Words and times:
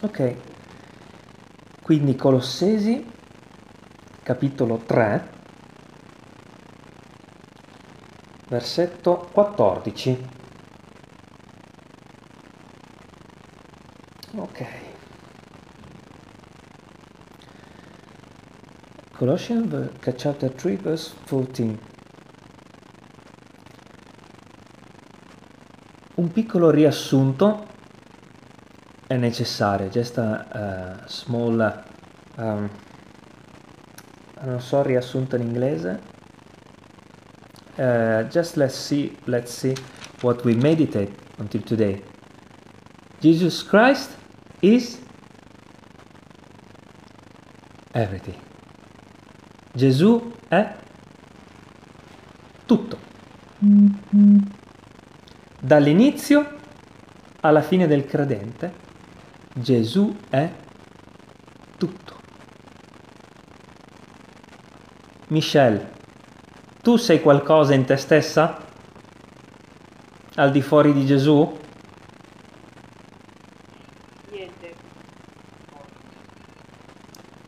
Ok, 0.00 0.36
quindi 1.80 2.14
Colossesi, 2.16 3.10
capitolo 4.22 4.76
3, 4.76 5.30
versetto 8.48 9.28
14. 9.32 10.28
Ok. 14.34 14.66
Colossians 19.12 19.90
chapter 20.14 20.50
3 20.50 20.76
verse 20.76 21.14
14. 21.26 21.78
Un 26.16 26.30
piccolo 26.32 26.68
riassunto 26.68 27.66
è 29.06 29.16
necessario, 29.16 29.88
just 29.88 30.18
a, 30.18 30.46
a 30.48 31.08
small, 31.08 31.84
um, 32.36 32.68
non 34.42 34.60
so 34.60 34.82
riassunto 34.82 35.36
in 35.36 35.42
inglese, 35.42 36.00
uh, 37.76 38.26
just 38.28 38.56
let's 38.56 38.76
see, 38.76 39.16
let's 39.24 39.52
see 39.52 39.74
what 40.22 40.44
we 40.44 40.54
meditate 40.54 41.12
until 41.38 41.62
today. 41.62 42.02
Jesus 43.20 43.64
Christ 43.64 44.16
is 44.60 45.00
everything. 47.92 48.36
Gesù 49.72 50.32
è 50.48 50.74
tutto. 52.66 52.98
Dall'inizio 55.60 56.54
alla 57.40 57.62
fine 57.62 57.86
del 57.86 58.04
credente, 58.04 58.84
Gesù 59.58 60.14
è 60.28 60.52
tutto. 61.78 62.20
Michelle, 65.28 65.92
tu 66.82 66.96
sei 66.96 67.22
qualcosa 67.22 67.72
in 67.72 67.86
te 67.86 67.96
stessa? 67.96 68.62
Al 70.34 70.50
di 70.50 70.60
fuori 70.60 70.92
di 70.92 71.06
Gesù? 71.06 71.58
Niente. 74.30 74.74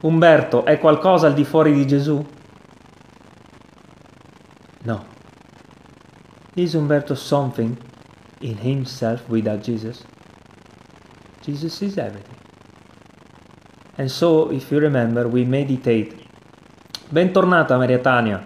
Umberto 0.00 0.65
è 0.65 0.78
qualcosa 0.78 1.27
al 1.27 1.34
di 1.34 1.45
fuori 1.45 1.75
di 1.75 1.87
Gesù? 1.87 2.27
No. 4.84 5.05
Is 6.55 6.72
Umberto 6.72 7.15
something 7.15 7.77
in 8.39 8.56
himself 8.62 9.28
without 9.28 9.61
Jesus? 9.61 10.03
Jesus 11.48 11.80
is 11.80 11.96
everything. 11.96 12.36
And 13.96 14.10
so, 14.10 14.50
if 14.52 14.70
you 14.70 14.78
remember, 14.80 15.27
we 15.27 15.44
meditate. 15.44 16.12
Bentornata 17.08 17.78
Maria 17.78 17.98
Tania. 18.00 18.44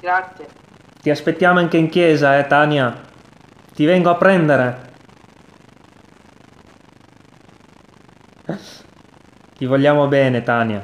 Grazie. 0.00 0.46
Ti 1.00 1.08
aspettiamo 1.08 1.60
anche 1.60 1.76
in 1.76 1.88
chiesa, 1.88 2.36
eh 2.36 2.48
Tania? 2.48 3.00
Ti 3.72 3.84
vengo 3.84 4.10
a 4.10 4.16
prendere. 4.16 4.90
Ti 9.56 9.64
vogliamo 9.66 10.08
bene, 10.08 10.42
Tania. 10.42 10.82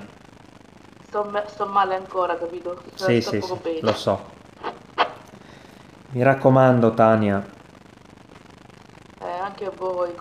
Sto, 1.02 1.24
me- 1.24 1.42
sto 1.48 1.66
male 1.66 1.96
ancora, 1.96 2.38
capito? 2.38 2.80
Sto, 2.94 3.04
Sì, 3.04 3.20
sto 3.20 3.30
sì, 3.30 3.40
sì, 3.40 3.78
lo 3.80 3.94
so. 3.94 4.30
Mi 6.10 6.22
raccomando, 6.22 6.94
Tania. 6.94 7.60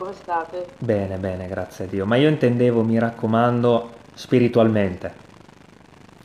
Come 0.01 0.13
state? 0.13 0.65
Bene, 0.79 1.17
bene, 1.17 1.47
grazie 1.47 1.85
a 1.85 1.87
Dio. 1.87 2.07
Ma 2.07 2.15
io 2.15 2.27
intendevo, 2.27 2.81
mi 2.81 2.97
raccomando, 2.97 3.91
spiritualmente. 4.15 5.13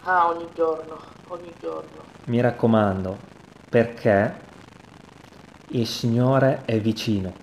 Ah, 0.04 0.28
ogni 0.28 0.48
giorno, 0.54 0.98
ogni 1.28 1.52
giorno. 1.60 2.04
Mi 2.24 2.40
raccomando, 2.40 3.18
perché 3.68 4.34
il 5.72 5.86
Signore 5.86 6.62
è 6.64 6.80
vicino. 6.80 7.34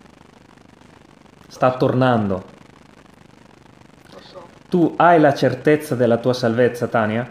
Sta 1.49 1.77
tornando. 1.77 2.43
Lo 4.09 4.19
so. 4.19 4.47
Tu 4.69 4.91
hai 4.97 5.19
la 5.19 5.35
certezza 5.35 5.93
della 5.93 6.17
tua 6.17 6.33
salvezza, 6.33 6.87
Tania? 6.87 7.29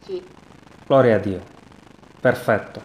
Sì, 0.00 0.20
Gloria 0.84 1.14
a 1.14 1.18
Dio. 1.20 1.40
Perfetto. 2.20 2.82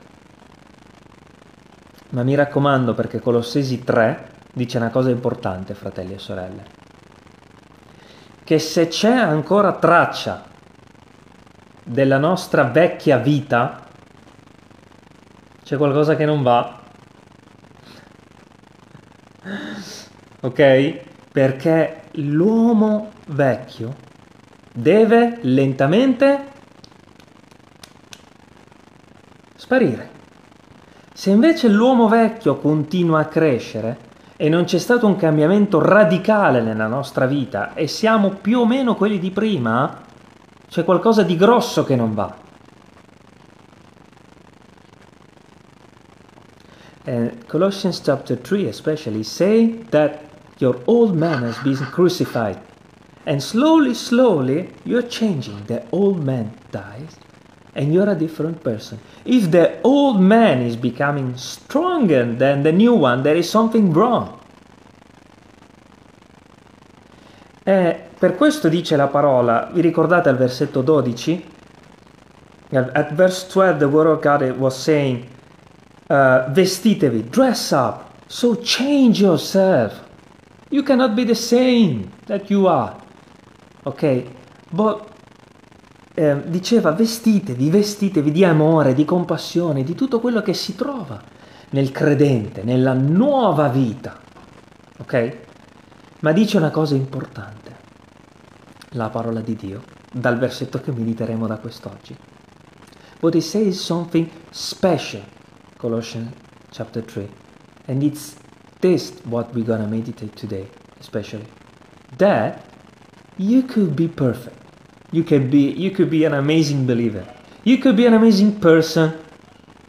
Ma 2.09 2.22
mi 2.22 2.35
raccomando 2.35 2.94
perché 2.94 3.19
Colossesi 3.19 3.84
3 3.84 4.28
dice 4.53 4.77
una 4.77 4.89
cosa 4.89 5.09
importante, 5.09 5.73
fratelli 5.73 6.13
e 6.13 6.19
sorelle. 6.19 6.63
Che 8.43 8.59
se 8.59 8.87
c'è 8.87 9.11
ancora 9.11 9.73
traccia 9.73 10.43
della 11.83 12.17
nostra 12.17 12.63
vecchia 12.63 13.17
vita, 13.17 13.87
c'è 15.63 15.77
qualcosa 15.77 16.15
che 16.15 16.25
non 16.25 16.41
va. 16.41 16.81
Ok? 20.41 21.01
Perché 21.31 22.03
l'uomo 22.13 23.11
vecchio 23.27 23.95
deve 24.73 25.37
lentamente 25.41 26.47
sparire. 29.55 30.09
Se 31.13 31.29
invece 31.29 31.67
l'uomo 31.67 32.07
vecchio 32.07 32.57
continua 32.57 33.19
a 33.19 33.25
crescere 33.25 34.07
e 34.41 34.47
non 34.47 34.63
c'è 34.63 34.77
stato 34.77 35.05
un 35.05 35.17
cambiamento 35.17 35.81
radicale 35.81 36.61
nella 36.61 36.88
nostra 36.88 37.25
vita 37.25 37.73
e 37.73 37.88
siamo 37.88 38.29
più 38.29 38.59
o 38.59 38.66
meno 38.66 38.95
quelli 38.95 39.19
di 39.19 39.31
prima, 39.31 40.01
c'è 40.69 40.85
qualcosa 40.85 41.23
di 41.23 41.35
grosso 41.35 41.83
che 41.83 41.97
non 41.97 42.13
va. 42.13 42.33
And 47.03 47.45
Colossians 47.47 47.99
chapter 48.01 48.38
3 48.38 48.69
especially 48.69 49.23
say 49.23 49.83
that 49.89 50.22
your 50.59 50.79
old 50.85 51.13
man 51.13 51.44
has 51.44 51.57
been 51.61 51.85
crucified. 51.91 52.61
And 53.25 53.41
slowly, 53.41 53.94
slowly, 53.94 54.73
you're 54.83 55.05
changing. 55.05 55.66
The 55.66 55.83
old 55.89 56.23
man 56.23 56.53
dies 56.72 57.17
and 57.74 57.94
you're 57.94 58.09
a 58.09 58.16
different 58.16 58.62
person. 58.63 59.00
If 59.25 59.52
the 59.52 59.80
old 59.84 60.19
man 60.19 60.62
is 60.62 60.75
becoming 60.75 61.35
stronger 61.38 62.25
than 62.25 62.63
the 62.63 62.72
new 62.72 62.94
one, 62.94 63.24
there 63.24 63.35
is 63.35 63.50
something 63.50 63.94
wrong. 63.94 64.38
E 67.63 68.09
per 68.18 68.35
questo 68.35 68.68
dice 68.68 68.96
la 68.96 69.08
parola, 69.08 69.69
vi 69.72 69.81
ricordate 69.81 70.29
al 70.29 70.38
versetto 70.38 70.81
12? 70.81 71.44
At 72.72 73.13
verse 73.13 73.47
12 73.47 73.78
the 73.78 73.85
word 73.85 74.08
of 74.08 74.22
God 74.22 74.58
was 74.58 74.75
saying, 74.75 75.28
uh, 76.09 76.50
vestitevi, 76.50 77.29
dress 77.29 77.72
up, 77.72 78.12
so 78.28 78.56
change 78.56 79.22
yourself. 79.22 80.08
You 80.69 80.84
cannot 80.84 81.16
be 81.16 81.24
the 81.24 81.35
same 81.35 82.12
that 82.25 82.50
you 82.50 82.68
are. 82.68 82.96
Ok? 83.85 84.28
But 84.72 85.09
eh, 86.19 86.50
diceva 86.50 86.91
vestitevi, 86.91 87.69
vestitevi 87.69 88.31
di 88.34 88.44
amore, 88.44 88.94
di 88.94 89.06
compassione, 89.06 89.85
di 89.85 89.96
tutto 89.96 90.19
quello 90.19 90.41
che 90.41 90.53
si 90.53 90.75
trova 90.75 91.22
nel 91.69 91.91
credente, 91.91 92.62
nella 92.63 92.91
nuova 92.91 93.69
vita. 93.69 94.19
Ok? 94.97 95.38
Ma 96.19 96.34
dice 96.34 96.58
una 96.58 96.72
cosa 96.72 96.96
importante, 96.96 97.74
la 98.90 99.08
parola 99.08 99.40
di 99.40 99.56
Dio, 99.56 99.81
dal 100.12 100.38
versetto 100.38 100.81
che 100.81 100.91
mediteremo 100.91 101.47
da 101.47 101.58
quest'oggi. 101.58 102.18
But 103.22 103.35
it 103.35 103.44
says 103.44 103.79
something 103.79 104.29
special, 104.50 105.24
Colossians 105.78 106.34
chapter 106.69 107.02
3. 107.02 107.29
And 107.85 108.03
it's 108.03 108.35
this 108.81 109.13
what 109.24 109.53
we're 109.53 109.66
gonna 109.66 109.88
meditate 109.88 110.35
today, 110.35 110.70
especially. 110.99 111.47
That 112.17 112.61
you 113.38 113.64
could 113.64 113.93
be 113.93 114.09
perfect. 114.09 114.68
You 115.11 115.23
can 115.23 115.50
be 115.50 115.73
you 115.78 115.91
could 115.91 116.09
be 116.09 116.26
an 116.26 116.34
amazing 116.34 116.85
believer. 116.85 117.26
You 117.64 117.78
could 117.79 117.96
be 117.96 118.06
an 118.06 118.14
amazing 118.14 118.59
person. 118.59 119.28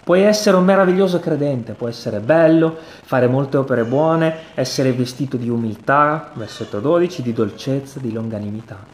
Puoi 0.02 0.22
essere 0.22 0.56
un 0.56 0.64
meraviglioso 0.64 1.20
credente, 1.20 1.74
puoi 1.74 1.90
essere 1.90 2.20
bello, 2.20 2.76
fare 3.02 3.28
molte 3.28 3.58
opere 3.58 3.84
buone, 3.84 4.54
essere 4.54 4.92
vestito 4.92 5.36
di 5.36 5.48
umiltà, 5.48 6.32
versetto 6.34 6.80
12, 6.80 7.22
di 7.22 7.32
dolcezza, 7.32 8.00
di 8.00 8.10
longanimità. 8.10 8.84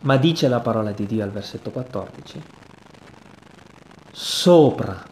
Ma 0.00 0.16
dice 0.16 0.48
la 0.48 0.60
parola 0.60 0.92
di 0.92 1.04
Dio 1.04 1.24
al 1.24 1.30
versetto 1.30 1.70
14, 1.70 2.42
sopra 4.12 5.02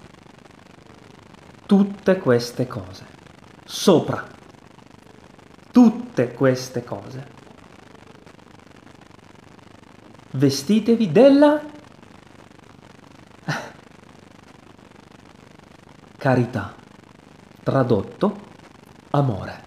tutte 1.66 2.16
queste 2.18 2.66
cose, 2.66 3.04
sopra 3.64 4.24
tutte 5.72 6.32
queste 6.32 6.84
cose, 6.84 7.26
vestitevi 10.36 11.10
della 11.12 11.62
carità. 16.18 16.74
Tradotto, 17.62 18.36
amore. 19.10 19.64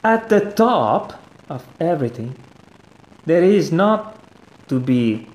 At 0.00 0.28
the 0.28 0.52
top 0.52 1.18
of 1.48 1.64
everything, 1.78 2.34
there 3.24 3.44
is 3.44 3.70
not 3.70 4.16
to 4.66 4.80
be 4.80 5.26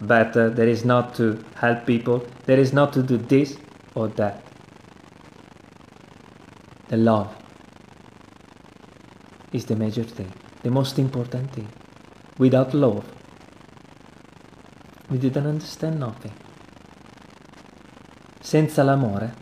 better, 0.00 0.50
there 0.50 0.68
is 0.68 0.84
not 0.84 1.14
to 1.16 1.38
help 1.54 1.84
people, 1.84 2.24
there 2.44 2.60
is 2.60 2.72
not 2.72 2.92
to 2.92 3.02
do 3.02 3.16
this 3.16 3.56
or 3.94 4.08
that. 4.14 4.42
The 6.88 6.96
love 6.96 7.28
is 9.52 9.64
the 9.64 9.76
major 9.76 10.04
thing, 10.04 10.32
the 10.62 10.70
most 10.70 10.98
important 10.98 11.50
thing. 11.52 11.68
Without 12.38 12.72
love, 12.74 13.04
we 15.10 15.18
didn't 15.18 15.46
understand 15.46 15.98
nothing. 15.98 16.32
Senza 18.40 18.82
l'amore 18.82 19.34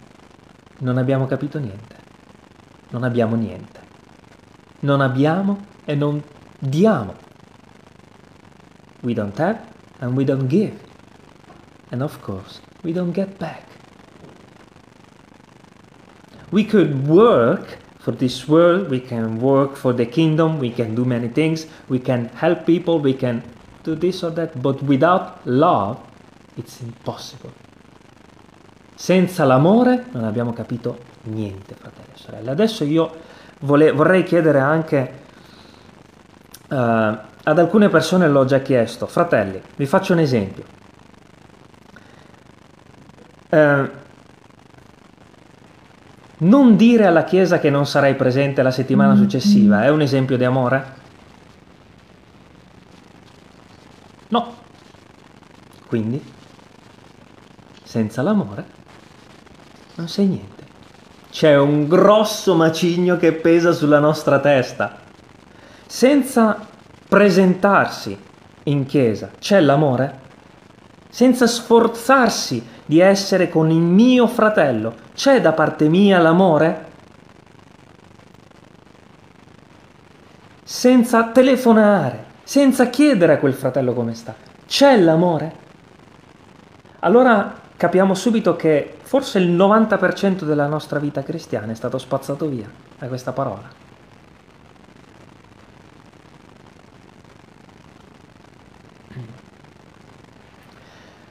non 0.80 0.98
abbiamo 0.98 1.26
capito 1.26 1.58
niente, 1.58 1.96
non 2.90 3.04
abbiamo 3.04 3.36
niente, 3.36 3.80
non 4.80 5.00
abbiamo 5.00 5.66
e 5.84 5.94
non 5.94 6.22
diamo. 6.58 7.14
We 9.02 9.14
don't 9.14 9.38
have 9.38 9.60
and 10.00 10.16
we 10.16 10.24
don't 10.24 10.48
give. 10.48 10.78
And 11.90 12.02
of 12.02 12.20
course, 12.20 12.60
we 12.82 12.92
don't 12.92 13.12
get 13.12 13.38
back. 13.38 13.64
We 16.50 16.64
could 16.64 17.06
work 17.06 17.78
for 18.06 18.14
this 18.14 18.46
world, 18.46 18.88
we 18.88 19.00
can 19.00 19.40
work 19.40 19.74
for 19.74 19.92
the 19.92 20.06
kingdom, 20.06 20.60
we 20.60 20.70
can 20.70 20.94
do 20.94 21.04
many 21.04 21.26
things, 21.26 21.66
we 21.88 21.98
can 21.98 22.30
help 22.36 22.64
people, 22.64 23.00
we 23.00 23.16
can 23.16 23.42
do 23.82 23.96
this 23.96 24.22
or 24.22 24.30
that, 24.30 24.56
but 24.62 24.80
without 24.82 25.40
love 25.42 25.98
it's 26.56 26.78
impossible. 26.82 27.50
Senza 28.94 29.44
l'amore 29.44 30.04
non 30.12 30.22
abbiamo 30.22 30.52
capito 30.52 30.98
niente, 31.22 31.74
fratelli 31.74 32.10
e 32.14 32.16
sorelle. 32.16 32.50
Adesso 32.52 32.84
io 32.84 33.12
vole- 33.62 33.90
vorrei 33.90 34.22
chiedere 34.22 34.60
anche 34.60 35.12
uh, 36.68 36.74
ad 36.76 37.58
alcune 37.58 37.88
persone, 37.88 38.28
l'ho 38.28 38.44
già 38.44 38.60
chiesto, 38.60 39.06
fratelli, 39.06 39.60
vi 39.74 39.86
faccio 39.86 40.12
un 40.12 40.20
esempio. 40.20 40.64
Uh, 43.48 43.95
non 46.38 46.76
dire 46.76 47.06
alla 47.06 47.24
Chiesa 47.24 47.58
che 47.58 47.70
non 47.70 47.86
sarai 47.86 48.14
presente 48.14 48.62
la 48.62 48.70
settimana 48.70 49.14
successiva 49.14 49.84
è 49.84 49.88
un 49.88 50.02
esempio 50.02 50.36
di 50.36 50.44
amore? 50.44 50.94
No. 54.28 54.54
Quindi, 55.86 56.22
senza 57.82 58.20
l'amore, 58.20 58.64
non 59.94 60.08
sei 60.08 60.26
niente. 60.26 60.64
C'è 61.30 61.56
un 61.56 61.86
grosso 61.86 62.54
macigno 62.54 63.16
che 63.16 63.32
pesa 63.32 63.72
sulla 63.72 63.98
nostra 63.98 64.38
testa. 64.40 64.98
Senza 65.86 66.58
presentarsi 67.08 68.18
in 68.64 68.84
chiesa, 68.84 69.30
c'è 69.38 69.60
l'amore? 69.60 70.20
Senza 71.08 71.46
sforzarsi 71.46 72.66
di 72.84 73.00
essere 73.00 73.48
con 73.48 73.70
il 73.70 73.80
mio 73.80 74.26
fratello, 74.26 74.94
c'è 75.16 75.40
da 75.40 75.52
parte 75.52 75.88
mia 75.88 76.18
l'amore? 76.18 76.84
Senza 80.62 81.30
telefonare, 81.30 82.24
senza 82.44 82.90
chiedere 82.90 83.32
a 83.32 83.38
quel 83.38 83.54
fratello 83.54 83.94
come 83.94 84.14
sta, 84.14 84.34
c'è 84.66 84.98
l'amore? 84.98 85.64
Allora 87.00 87.60
capiamo 87.78 88.12
subito 88.14 88.56
che 88.56 88.98
forse 89.00 89.38
il 89.38 89.50
90% 89.50 90.44
della 90.44 90.66
nostra 90.66 90.98
vita 90.98 91.22
cristiana 91.22 91.72
è 91.72 91.74
stato 91.74 91.96
spazzato 91.96 92.46
via 92.46 92.70
da 92.98 93.06
questa 93.08 93.32
parola. 93.32 93.84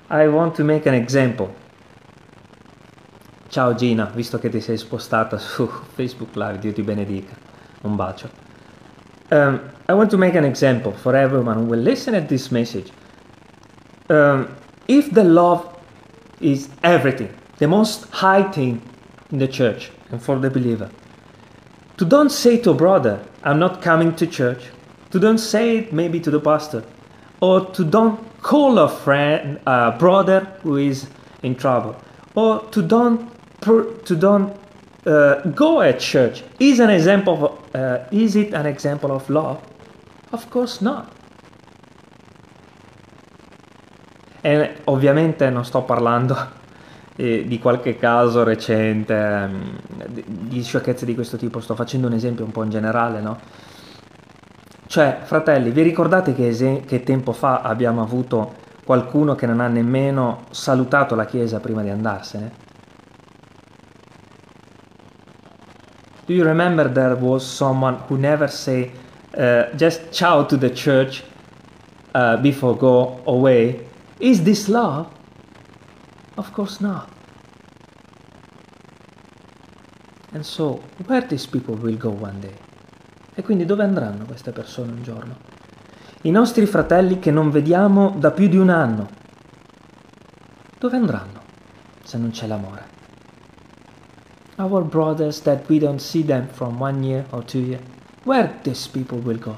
I 0.10 0.26
want 0.28 0.56
to 0.56 0.64
make 0.64 0.90
an 0.90 0.96
example. 0.96 1.65
Ciao 3.56 3.74
Gina, 3.74 4.12
visto 4.13 4.38
che 4.38 4.50
ti 4.50 4.60
sei 4.60 4.75
spostata 4.75 5.38
su 5.38 5.66
Facebook 5.94 6.36
Live, 6.36 6.60
Dio 6.60 6.74
ti 6.74 6.81
benedica. 6.81 7.34
Un 7.84 7.96
bacio. 7.96 8.30
Um, 9.30 9.62
I 9.88 9.94
want 9.94 10.10
to 10.10 10.18
make 10.18 10.38
an 10.38 10.44
example 10.44 10.92
for 10.92 11.16
everyone 11.16 11.60
who 11.60 11.63
will 11.63 11.80
listen 11.80 12.16
at 12.16 12.28
this 12.28 12.50
message. 12.50 12.92
Um, 14.10 14.50
if 14.88 15.10
the 15.13 15.24
love 15.24 15.66
is 16.40 16.68
everything, 16.81 17.30
the 17.57 17.66
most 17.66 18.10
high 18.12 18.44
thing 18.52 18.81
in 19.31 19.38
the 19.38 19.48
church 19.48 19.90
and 20.12 20.22
for 20.22 20.38
the 20.38 20.50
believer. 20.50 20.90
To 21.96 22.04
don't 22.04 22.34
say 22.34 22.58
to 22.58 22.72
a 22.72 22.74
brother, 22.74 23.22
I'm 23.46 23.58
not 23.58 23.81
coming 23.81 24.13
to 24.16 24.28
church. 24.28 24.66
To 25.12 25.18
don't 25.18 25.40
say 25.40 25.78
it 25.78 25.94
maybe 25.94 26.19
to 26.19 26.30
the 26.30 26.42
pastor. 26.42 26.84
Or 27.40 27.63
to 27.72 27.86
don't 27.86 28.19
call 28.42 28.80
a 28.80 28.90
friend, 28.90 29.62
a 29.66 29.94
brother 29.94 30.42
who 30.62 30.75
is 30.75 31.08
in 31.42 31.56
trouble. 31.56 31.96
Or 32.36 32.60
to 32.72 32.81
don't, 32.81 33.31
to 33.66 34.16
don't 34.16 34.56
uh, 35.06 35.42
go 35.54 35.82
at 35.82 36.00
church. 36.00 36.44
Is 36.60 36.80
an 36.80 36.90
example 36.90 37.34
of, 37.34 37.76
uh, 37.76 38.06
is 38.12 38.36
it 38.36 38.54
an 38.54 38.66
example 38.66 39.12
of 39.12 39.28
love? 39.30 39.60
Of 40.32 40.50
course 40.50 40.84
not. 40.84 41.08
E 44.42 44.76
ovviamente 44.86 45.50
non 45.50 45.66
sto 45.66 45.82
parlando 45.82 46.38
eh, 47.18 47.46
di 47.48 47.58
qualche 47.60 47.98
caso 47.98 48.44
recente, 48.44 49.14
um, 49.14 49.80
di 50.26 50.62
sciocchezze 50.62 51.06
di 51.06 51.16
questo 51.16 51.38
tipo, 51.38 51.60
sto 51.60 51.74
facendo 51.74 52.08
un 52.08 52.14
esempio 52.14 52.46
un 52.46 52.52
po' 52.52 52.64
in 52.64 52.70
generale, 52.70 53.22
no? 53.22 53.40
Cioè, 54.86 55.22
fratelli, 55.24 55.72
vi 55.72 55.82
ricordate 55.82 56.36
che, 56.36 56.50
es- 56.50 56.86
che 56.86 57.02
tempo 57.02 57.32
fa 57.32 57.62
abbiamo 57.62 58.04
avuto 58.04 58.54
qualcuno 58.86 59.34
che 59.34 59.48
non 59.48 59.60
ha 59.60 59.68
nemmeno 59.68 60.44
salutato 60.52 61.16
la 61.16 61.26
Chiesa 61.26 61.60
prima 61.60 61.82
di 61.82 61.90
andarsene? 61.90 62.65
Do 66.27 66.33
you 66.33 66.44
remember 66.44 66.88
there 66.88 67.16
was 67.16 67.45
someone 67.45 67.98
who 68.07 68.18
never 68.18 68.48
say 68.48 68.92
uh, 69.38 69.66
just 69.75 70.12
ciao 70.12 70.44
to 70.44 70.57
the 70.57 70.72
church 70.72 71.24
uh, 72.16 72.38
before 72.38 72.75
go 72.75 73.22
away? 73.27 73.88
Is 74.19 74.44
this 74.44 74.68
love? 74.68 75.07
Of 76.38 76.51
course 76.51 76.81
not. 76.81 77.10
And 80.34 80.44
so, 80.44 80.82
where 81.05 81.22
these 81.22 81.46
people 81.46 81.75
will 81.75 81.96
go 81.96 82.10
one 82.10 82.39
day? 82.39 82.58
E 83.36 83.44
quindi 83.44 83.65
dove 83.65 83.84
andranno 83.84 84.25
queste 84.25 84.51
persone 84.51 84.91
un 84.91 85.03
giorno? 85.03 85.38
I 86.24 86.32
nostri 86.32 86.65
fratelli 86.65 87.20
che 87.20 87.29
non 87.29 87.51
vediamo 87.51 88.15
da 88.17 88.32
più 88.32 88.48
di 88.48 88.58
un 88.58 88.70
anno. 88.70 89.08
Dove 90.79 90.98
andranno 90.98 91.41
se 92.03 92.17
non 92.17 92.32
c'è 92.32 92.48
l'amore? 92.48 92.95
Our 94.58 94.84
brothers 94.84 95.42
that 95.42 95.68
we 95.68 95.80
don't 95.80 96.00
see 96.00 96.24
them 96.24 96.48
from 96.48 96.80
one 96.80 97.04
year 97.04 97.26
or 97.32 97.44
two 97.44 97.60
years. 97.60 97.82
Where 98.24 98.60
these 98.64 98.88
people 98.88 99.20
will 99.20 99.38
go? 99.38 99.58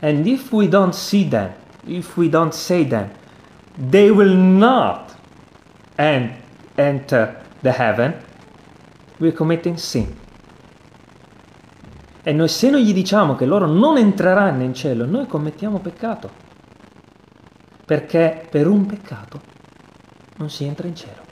And 0.00 0.26
if 0.26 0.52
we 0.52 0.66
don't 0.66 0.94
see 0.94 1.24
them, 1.28 1.52
if 1.86 2.16
we 2.16 2.28
don't 2.28 2.54
say 2.54 2.84
them, 2.84 3.10
they 3.76 4.10
will 4.10 4.34
not 4.34 5.14
en- 5.98 6.34
enter 6.76 7.36
the 7.62 7.72
heaven, 7.72 8.14
we're 9.18 9.32
committing 9.32 9.76
sin. 9.76 10.14
E 12.22 12.32
noi 12.32 12.48
se 12.48 12.70
noi 12.70 12.84
gli 12.84 12.92
diciamo 12.92 13.36
che 13.36 13.46
loro 13.46 13.66
non 13.66 13.98
entreranno 13.98 14.62
in 14.64 14.74
cielo, 14.74 15.06
noi 15.06 15.26
commettiamo 15.26 15.78
peccato. 15.78 16.30
Perché 17.84 18.48
per 18.50 18.66
un 18.66 18.84
peccato 18.86 19.40
non 20.38 20.50
si 20.50 20.64
entra 20.64 20.88
in 20.88 20.96
cielo. 20.96 21.25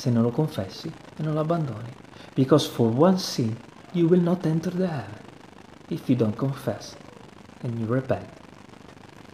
Se 0.00 0.08
non 0.08 0.22
lo 0.22 0.30
confessi 0.30 0.90
e 1.18 1.22
non 1.22 1.34
lo 1.34 1.40
abbandoni. 1.40 1.92
Because 2.32 2.66
for 2.66 2.90
one 2.90 3.18
sin 3.18 3.54
you 3.92 4.08
will 4.08 4.22
not 4.22 4.46
enter 4.46 4.72
the 4.74 4.86
heaven 4.86 5.18
if 5.88 6.08
you 6.08 6.16
don't 6.16 6.36
confess 6.36 6.96
and 7.60 7.78
you 7.78 7.84
repent 7.86 8.26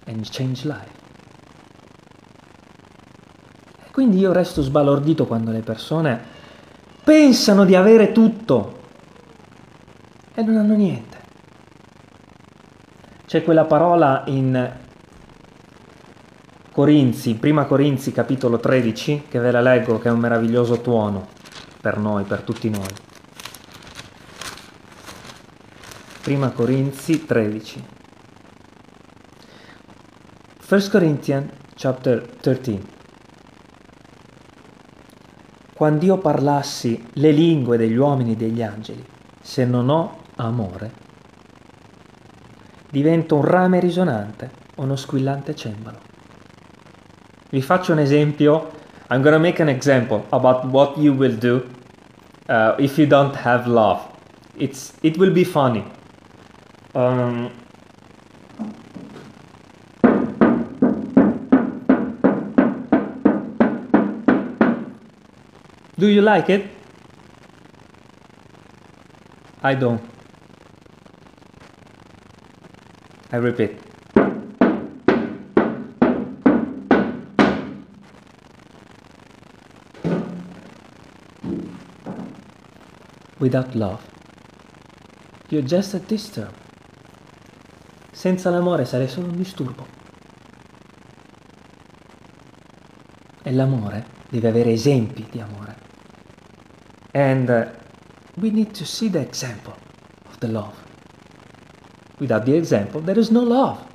and 0.06 0.16
you 0.16 0.24
change 0.24 0.64
life. 0.64 0.90
E 3.86 3.90
quindi 3.92 4.18
io 4.18 4.32
resto 4.32 4.60
sbalordito 4.60 5.24
quando 5.24 5.52
le 5.52 5.60
persone 5.60 6.20
pensano 7.04 7.64
di 7.64 7.76
avere 7.76 8.10
tutto 8.10 8.80
e 10.34 10.42
non 10.42 10.56
hanno 10.56 10.74
niente. 10.74 11.16
C'è 13.24 13.44
quella 13.44 13.66
parola 13.66 14.24
in 14.26 14.84
Corinzi, 16.76 17.36
prima 17.36 17.64
Corinzi 17.64 18.12
capitolo 18.12 18.60
13, 18.60 19.28
che 19.30 19.38
ve 19.38 19.50
la 19.50 19.62
leggo, 19.62 19.98
che 19.98 20.10
è 20.10 20.12
un 20.12 20.18
meraviglioso 20.18 20.82
tuono 20.82 21.26
per 21.80 21.96
noi, 21.96 22.24
per 22.24 22.42
tutti 22.42 22.68
noi. 22.68 22.84
Prima 26.20 26.50
Corinzi 26.50 27.24
13. 27.24 27.84
1 30.68 30.80
Corinthians 30.90 31.50
chapter 31.74 32.20
13. 32.42 32.82
quando 35.72 36.04
io 36.04 36.18
parlassi 36.18 37.08
le 37.14 37.30
lingue 37.32 37.78
degli 37.78 37.96
uomini 37.96 38.32
e 38.32 38.36
degli 38.36 38.62
angeli, 38.62 39.02
se 39.40 39.64
non 39.64 39.88
ho 39.88 40.18
amore, 40.36 40.92
divento 42.90 43.36
un 43.36 43.44
rame 43.46 43.80
risonante 43.80 44.50
uno 44.74 44.94
squillante 44.94 45.54
cembalo. 45.54 46.15
Vi 47.56 47.62
faccio 47.62 47.94
un 47.94 47.98
esempio. 48.00 48.70
I'm 49.08 49.22
to 49.32 49.38
make 49.38 49.60
an 49.60 49.70
example 49.70 50.26
about 50.30 50.66
what 50.66 50.98
you 50.98 51.14
will 51.14 51.34
do 51.34 51.66
uh, 52.50 52.74
if 52.78 52.98
you 52.98 53.06
don't 53.06 53.34
have 53.34 53.66
love. 53.66 54.02
It's, 54.58 54.92
it 55.02 55.16
will 55.16 55.30
be 55.30 55.42
funny. 55.42 55.82
Um, 56.94 57.50
do 65.96 66.08
you 66.08 66.20
like 66.20 66.50
it? 66.50 66.66
I 69.62 69.74
don't. 69.74 70.02
I 73.32 73.36
repeat. 73.38 73.85
Without 83.46 83.76
love, 83.76 84.00
you're 85.50 85.62
just 85.62 85.94
a 85.94 86.00
disturb. 86.00 86.50
Senza 88.10 88.50
l'amore 88.50 88.84
sarei 88.84 89.06
solo 89.06 89.28
un 89.28 89.36
disturbo. 89.36 89.86
E 93.44 93.52
l'amore 93.52 94.04
deve 94.30 94.48
avere 94.48 94.72
esempi 94.72 95.24
di 95.30 95.40
amore. 95.40 95.76
And 97.12 97.48
uh, 97.48 97.70
we 98.40 98.50
need 98.50 98.72
to 98.72 98.84
see 98.84 99.08
the 99.08 99.20
example 99.20 99.76
of 100.26 100.38
the 100.38 100.48
love. 100.48 100.74
Without 102.18 102.46
the 102.46 102.56
example, 102.56 103.00
there 103.00 103.20
is 103.20 103.30
no 103.30 103.42
love. 103.44 103.85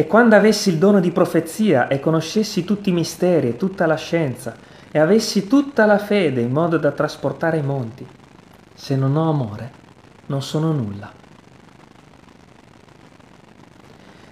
E 0.00 0.06
quando 0.06 0.34
avessi 0.34 0.70
il 0.70 0.78
dono 0.78 0.98
di 0.98 1.10
profezia 1.10 1.86
e 1.86 2.00
conoscessi 2.00 2.64
tutti 2.64 2.88
i 2.88 2.94
misteri 2.94 3.48
e 3.48 3.56
tutta 3.58 3.84
la 3.84 3.96
scienza 3.96 4.56
e 4.90 4.98
avessi 4.98 5.46
tutta 5.46 5.84
la 5.84 5.98
fede 5.98 6.40
in 6.40 6.50
modo 6.50 6.78
da 6.78 6.92
trasportare 6.92 7.58
i 7.58 7.62
monti, 7.62 8.06
se 8.72 8.96
non 8.96 9.14
ho 9.14 9.28
amore, 9.28 9.70
non 10.28 10.40
sono 10.40 10.72
nulla. 10.72 11.12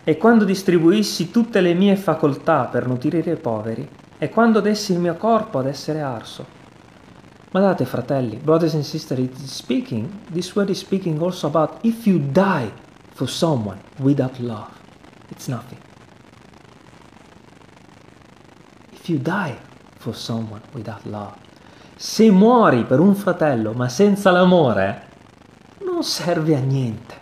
E 0.04 0.16
quando 0.16 0.46
distribuissi 0.46 1.30
tutte 1.30 1.60
le 1.60 1.75
mie 1.75 1.96
facoltà 1.96 2.64
per 2.64 2.87
nutrire 2.87 3.32
i 3.32 3.37
poveri, 3.37 3.87
e 4.16 4.30
quando 4.30 4.60
dessi 4.60 4.92
il 4.92 5.00
mio 5.00 5.16
corpo 5.16 5.58
ad 5.58 5.66
essere 5.66 6.00
arso. 6.00 6.46
Guardate 7.50 7.84
fratelli, 7.84 8.37
brothers 8.37 8.72
and 8.72 8.84
sisters, 8.84 9.20
it's 9.20 9.44
speaking, 9.44 10.08
this 10.32 10.54
word 10.54 10.70
is 10.70 10.78
speaking 10.78 11.20
also 11.20 11.46
about 11.46 11.76
if 11.82 12.06
you 12.06 12.18
die 12.32 12.72
for 13.12 13.28
someone 13.28 13.78
without 13.98 14.38
love, 14.38 14.77
it's 15.30 15.49
nothing. 15.49 15.78
If 18.92 19.08
you 19.08 19.18
die 19.18 19.56
for 19.99 20.14
someone 20.14 20.62
without 20.73 21.04
love, 21.04 21.37
se 21.97 22.30
muori 22.30 22.85
per 22.85 23.00
un 23.00 23.14
fratello 23.14 23.73
ma 23.73 23.88
senza 23.88 24.30
l'amore, 24.30 25.06
non 25.85 26.02
serve 26.02 26.54
a 26.54 26.61
niente. 26.61 27.16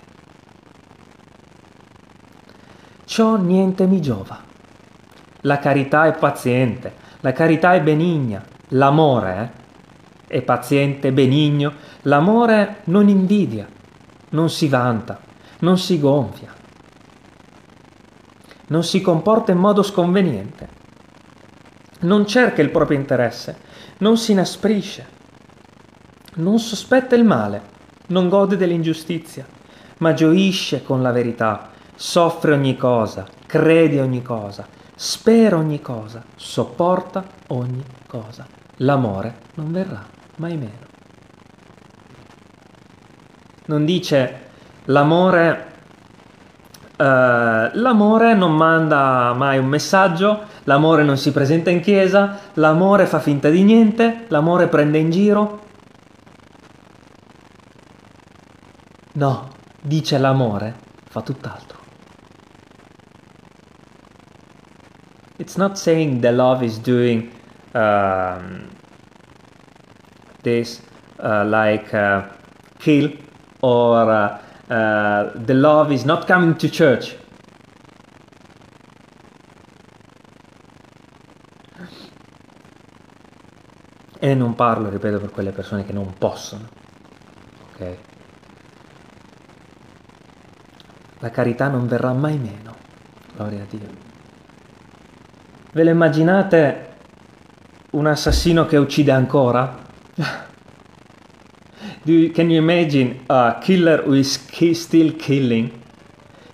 Ciò 3.05 3.37
niente 3.37 3.87
mi 3.87 4.01
giova. 4.03 4.43
La 5.43 5.59
carità 5.59 6.07
è 6.07 6.19
paziente, 6.19 6.93
la 7.21 7.33
carità 7.33 7.75
è 7.75 7.81
benigna, 7.81 8.45
l'amore 8.69 9.53
è 10.27 10.43
paziente, 10.43 11.13
benigno, 11.13 11.73
l'amore 12.03 12.81
non 12.85 13.09
invidia, 13.09 13.67
non 14.31 14.51
si 14.51 14.69
vanta, 14.69 15.21
non 15.61 15.79
si 15.79 16.01
gonfia, 16.01 16.53
non 18.69 18.85
si 18.85 19.01
comporta 19.01 19.53
in 19.53 19.59
modo 19.59 19.83
sconveniente, 19.83 20.69
non 22.01 22.27
cerca 22.27 22.63
il 22.63 22.71
proprio 22.71 22.99
interesse, 22.99 23.59
non 23.99 24.17
si 24.17 24.33
inasprisce, 24.33 25.07
non 26.35 26.59
sospetta 26.59 27.15
il 27.15 27.25
male, 27.25 27.63
non 28.09 28.29
gode 28.29 28.57
dell'ingiustizia, 28.57 29.47
ma 29.99 30.13
gioisce 30.13 30.83
con 30.83 31.03
la 31.03 31.13
verità, 31.13 31.71
soffre 31.95 32.53
ogni 32.53 32.77
cosa, 32.77 33.27
crede 33.47 34.01
ogni 34.01 34.23
cosa, 34.23 34.67
spera 34.95 35.57
ogni 35.57 35.81
cosa, 35.81 36.23
sopporta 36.35 37.25
ogni 37.49 37.85
cosa. 38.07 38.47
L'amore 38.81 39.35
non 39.55 39.73
verrà 39.73 40.05
mai 40.37 40.57
meno. 40.57 40.85
Non 43.67 43.85
dice 43.85 44.41
l'amore, 44.85 45.76
l'amore 46.97 48.35
non 48.35 48.55
manda 48.55 49.33
mai 49.35 49.59
un 49.59 49.67
messaggio, 49.67 50.45
l'amore 50.65 51.03
non 51.03 51.17
si 51.17 51.33
presenta 51.33 51.71
in 51.71 51.81
chiesa, 51.81 52.39
l'amore 52.55 53.07
fa 53.07 53.19
finta 53.19 53.51
di 53.51 53.63
niente, 53.63 54.25
l'amore 54.29 54.69
prende 54.69 54.99
in 54.99 55.11
giro. 55.11 55.61
No, 59.13 59.49
dice 59.81 60.19
l'amore 60.19 60.75
fa 61.09 61.23
tutt'altro. 61.23 61.77
it's 65.39 65.57
not 65.57 65.79
saying 65.79 66.21
the 66.21 66.33
love 66.33 66.63
is 66.63 66.79
doing 66.79 67.31
um, 67.75 68.69
this 70.43 70.81
uh, 71.21 71.45
like 71.45 71.93
uh, 71.93 72.27
kill 72.79 73.13
or 73.63 74.11
uh, 74.11 74.43
uh, 74.69 75.31
the 75.45 75.55
love 75.55 75.93
is 75.93 76.05
not 76.05 76.27
coming 76.27 76.57
to 76.57 76.69
church. 76.69 77.17
E 84.19 84.35
non 84.35 84.55
parlo, 84.55 84.89
ripeto, 84.89 85.21
per 85.21 85.31
quelle 85.31 85.53
persone 85.53 85.85
che 85.85 85.93
non 85.93 86.15
possono. 86.19 86.69
Ok? 87.73 87.97
La 91.19 91.31
carità 91.31 91.69
non 91.69 91.87
verrà 91.87 92.13
mai 92.13 92.39
meno. 92.39 92.75
Gloria 93.35 93.63
a 93.63 93.67
Dio. 93.69 93.89
Ve 95.73 95.85
lo 95.85 95.91
immaginate 95.91 96.95
un 97.91 98.07
assassino 98.07 98.67
che 98.67 98.77
uccide 98.77 99.13
ancora? 99.13 99.85
you, 102.09 102.31
can 102.31 102.51
you 102.51 102.59
imagine 102.59 103.21
a 103.29 103.59
killer 103.61 104.03
who 104.03 104.15
is 104.15 104.41
still 104.73 105.13
killing? 105.17 105.71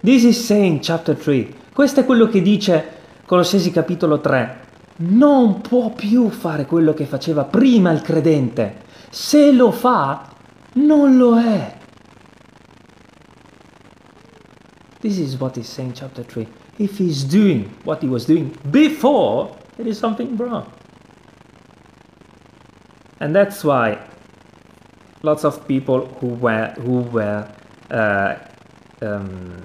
This 0.03 0.25
is 0.25 0.45
saying 0.45 0.81
chapter 0.81 1.15
3. 1.17 1.55
Questo 1.73 2.01
è 2.01 2.05
quello 2.05 2.29
che 2.29 2.43
dice 2.43 3.01
Colossesi 3.25 3.71
capitolo 3.71 4.21
3. 4.21 4.61
Non 4.97 5.61
può 5.61 5.91
più 5.91 6.29
fare 6.31 6.67
quello 6.67 6.93
che 6.93 7.07
faceva 7.07 7.45
prima 7.45 7.91
il 7.93 8.03
credente. 8.03 8.83
Se 9.11 9.53
lo 9.53 9.71
fa, 9.71 10.29
non 10.75 11.17
lo 11.17 11.39
è. 11.39 11.77
This 15.01 15.19
is 15.19 15.39
what 15.39 15.57
is 15.57 15.69
saying 15.69 15.93
chapter 15.93 16.25
3 16.25 16.61
if 16.79 16.99
he's 16.99 17.25
doing 17.25 17.65
what 17.85 18.03
he 18.03 18.09
was 18.09 18.27
doing 18.27 18.57
before, 18.71 19.55
there 19.77 19.89
is 19.89 19.99
something 19.99 20.37
wrong. 20.37 20.71
And 23.21 23.35
that's 23.35 23.63
why 23.63 23.99
lots 25.23 25.45
of 25.45 25.67
people 25.67 26.07
who 26.21 26.29
were 26.29 26.73
who 26.79 27.03
were 27.11 27.47
uh, 27.91 28.35
um, 29.01 29.63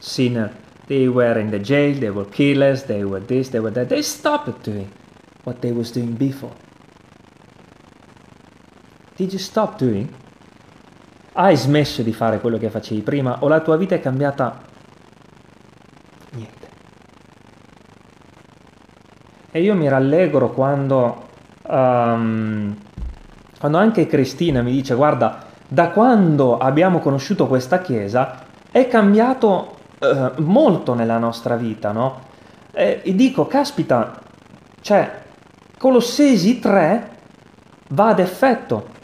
sinner, 0.00 0.50
they 0.86 1.08
were 1.08 1.38
in 1.38 1.50
the 1.50 1.58
jail, 1.58 1.98
they 1.98 2.10
were 2.10 2.24
killers, 2.24 2.84
they 2.84 3.04
were 3.04 3.20
this, 3.20 3.50
they 3.50 3.60
were 3.60 3.70
that. 3.70 3.88
They 3.88 4.02
stopped 4.02 4.64
doing 4.64 4.90
what 5.44 5.60
they 5.60 5.72
was 5.72 5.90
doing 5.90 6.12
before. 6.12 6.54
Did 9.16 9.32
you 9.32 9.38
stop 9.38 9.78
doing? 9.78 10.08
Hai 11.32 11.56
smesso 11.56 12.02
di 12.02 12.12
fare 12.12 12.40
quello 12.40 12.58
che 12.58 12.68
facevi 12.68 13.02
prima 13.02 13.38
o 13.40 13.48
la 13.48 13.60
tua 13.60 13.76
vita 13.76 13.94
è 13.94 14.00
cambiata 14.00 14.66
E 19.50 19.62
io 19.62 19.74
mi 19.74 19.88
rallegro 19.88 20.50
quando, 20.50 21.26
um, 21.62 22.76
quando 23.58 23.78
anche 23.78 24.06
Cristina 24.06 24.62
mi 24.62 24.72
dice 24.72 24.94
guarda, 24.94 25.46
da 25.66 25.90
quando 25.90 26.58
abbiamo 26.58 27.00
conosciuto 27.00 27.46
questa 27.46 27.80
chiesa 27.80 28.44
è 28.70 28.86
cambiato 28.88 29.76
uh, 29.98 30.40
molto 30.40 30.94
nella 30.94 31.18
nostra 31.18 31.56
vita, 31.56 31.92
no? 31.92 32.26
E, 32.72 33.00
e 33.02 33.14
dico, 33.14 33.46
caspita, 33.46 34.20
cioè, 34.80 35.22
Colossesi 35.76 36.58
3 36.58 37.10
va 37.90 38.08
ad 38.08 38.18
effetto. 38.18 38.96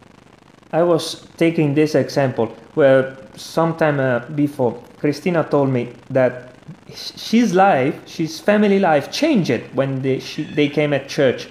I 0.72 0.80
was 0.80 1.28
taking 1.36 1.74
this 1.74 1.94
example 1.94 2.52
where 2.74 3.16
sometime 3.34 3.98
uh, 4.00 4.32
before 4.32 4.76
Christina 4.98 5.44
told 5.44 5.70
me 5.70 5.92
that 6.10 6.52
his 6.86 7.52
life, 7.52 7.94
his 8.06 8.40
family 8.40 8.78
life 8.78 9.10
changed 9.10 9.62
when 9.74 10.00
they, 10.00 10.18
she, 10.18 10.44
they 10.54 10.68
came 10.68 10.94
at 10.94 11.08
church. 11.08 11.48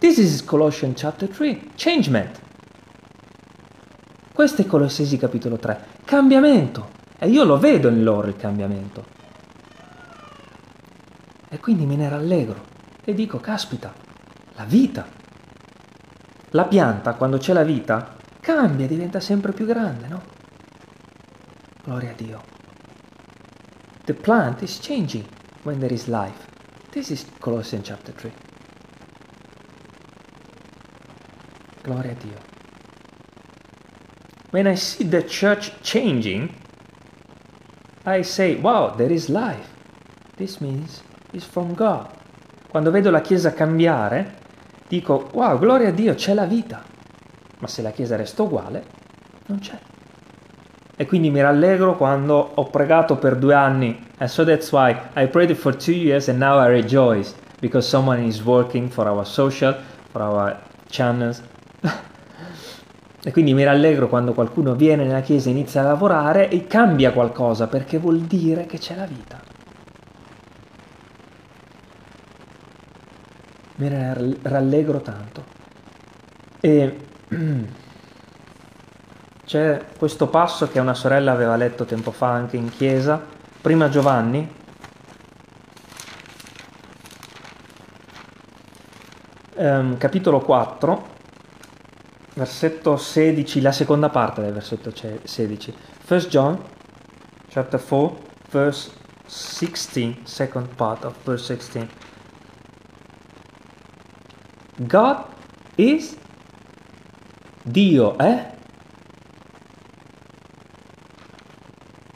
This 0.00 0.18
is 0.18 0.42
Colossians 0.42 1.00
chapter 1.00 1.26
3, 1.26 1.72
changement. 1.76 2.38
Questo 4.36 4.60
è 4.60 4.66
Colossesi 4.66 5.16
capitolo 5.16 5.56
3, 5.56 5.86
cambiamento. 6.04 6.90
E 7.18 7.26
io 7.26 7.42
lo 7.44 7.58
vedo 7.58 7.88
in 7.88 8.02
loro 8.02 8.26
il 8.26 8.36
cambiamento. 8.36 9.06
E 11.48 11.58
quindi 11.58 11.86
me 11.86 11.96
ne 11.96 12.06
rallegro 12.06 12.62
e 13.02 13.14
dico, 13.14 13.38
caspita, 13.38 13.94
la 14.56 14.64
vita. 14.64 15.08
La 16.50 16.66
pianta, 16.66 17.14
quando 17.14 17.38
c'è 17.38 17.54
la 17.54 17.62
vita, 17.62 18.14
cambia, 18.38 18.86
diventa 18.86 19.20
sempre 19.20 19.52
più 19.52 19.64
grande, 19.64 20.06
no? 20.06 20.22
Gloria 21.82 22.10
a 22.10 22.14
Dio. 22.14 22.42
The 24.04 24.12
plant 24.12 24.60
is 24.60 24.78
changing 24.80 25.24
when 25.62 25.78
there 25.78 25.94
is 25.94 26.08
life. 26.08 26.46
This 26.90 27.08
is 27.08 27.24
Colossians 27.38 27.86
chapter 27.86 28.12
3. 28.12 28.32
Gloria 31.80 32.10
a 32.10 32.16
Dio. 32.22 32.55
When 34.50 34.66
I 34.66 34.76
see 34.76 35.04
the 35.04 35.24
church 35.24 35.72
changing, 35.82 36.54
I 38.04 38.22
say, 38.22 38.54
wow, 38.56 38.94
there 38.94 39.12
is 39.12 39.28
life. 39.28 39.68
This 40.36 40.60
means 40.60 41.02
it's 41.32 41.44
from 41.44 41.74
God. 41.74 42.08
Quando 42.68 42.90
vedo 42.90 43.10
la 43.10 43.20
Chiesa 43.20 43.52
cambiare, 43.52 44.38
dico, 44.88 45.28
wow, 45.32 45.58
gloria 45.58 45.88
a 45.88 45.92
Dio, 45.92 46.14
c'è 46.14 46.34
la 46.34 46.44
vita. 46.44 46.84
Ma 47.58 47.66
se 47.66 47.82
la 47.82 47.90
Chiesa 47.90 48.16
resta 48.16 48.42
uguale, 48.42 48.84
non 49.46 49.58
c'è. 49.58 49.78
E 50.96 51.06
quindi 51.06 51.30
mi 51.30 51.40
rallegro 51.40 51.96
quando 51.96 52.52
ho 52.54 52.64
pregato 52.70 53.16
per 53.16 53.36
due 53.36 53.54
anni. 53.54 54.06
And 54.18 54.30
so 54.30 54.44
that's 54.44 54.70
why 54.70 54.96
I 55.14 55.26
prayed 55.26 55.54
for 55.54 55.74
two 55.74 55.92
years 55.92 56.28
and 56.28 56.38
now 56.38 56.58
I 56.58 56.68
rejoice 56.68 57.34
because 57.60 57.86
someone 57.88 58.22
is 58.24 58.42
working 58.42 58.88
for 58.88 59.06
our 59.06 59.26
social, 59.26 59.74
for 60.12 60.22
our 60.22 60.56
channels. 60.88 61.42
E 63.26 63.32
quindi 63.32 63.54
mi 63.54 63.64
rallegro 63.64 64.06
quando 64.06 64.32
qualcuno 64.32 64.76
viene 64.76 65.02
nella 65.02 65.20
chiesa 65.20 65.48
e 65.48 65.50
inizia 65.50 65.80
a 65.80 65.84
lavorare 65.84 66.48
e 66.48 66.68
cambia 66.68 67.10
qualcosa 67.10 67.66
perché 67.66 67.98
vuol 67.98 68.20
dire 68.20 68.66
che 68.66 68.78
c'è 68.78 68.94
la 68.94 69.04
vita. 69.04 69.42
Ne 73.78 74.36
rallegro 74.42 75.00
tanto. 75.00 75.44
E 76.60 76.98
C'è 79.44 79.84
questo 79.98 80.28
passo 80.28 80.68
che 80.68 80.78
una 80.78 80.94
sorella 80.94 81.32
aveva 81.32 81.56
letto 81.56 81.84
tempo 81.84 82.12
fa 82.12 82.30
anche 82.30 82.56
in 82.56 82.68
chiesa, 82.68 83.20
prima 83.60 83.88
Giovanni, 83.88 84.48
ehm, 89.54 89.96
capitolo 89.98 90.40
4, 90.40 91.15
versetto 92.36 92.98
16, 92.98 93.62
la 93.62 93.72
seconda 93.72 94.10
parte 94.10 94.42
del 94.42 94.52
versetto 94.52 94.92
16. 94.94 95.74
1 96.06 96.20
John, 96.28 96.62
chapter 97.48 97.80
4, 97.80 98.18
verse 98.50 98.90
16, 99.26 100.20
second 100.24 100.68
part 100.76 101.04
of 101.04 101.14
verse 101.24 101.44
16. 101.46 101.88
God 104.86 105.24
is 105.76 106.14
Dio 107.62 108.16
è 108.18 108.54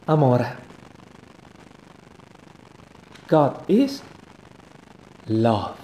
amore. 0.05 0.57
God 3.27 3.63
is 3.65 4.03
love. 5.25 5.80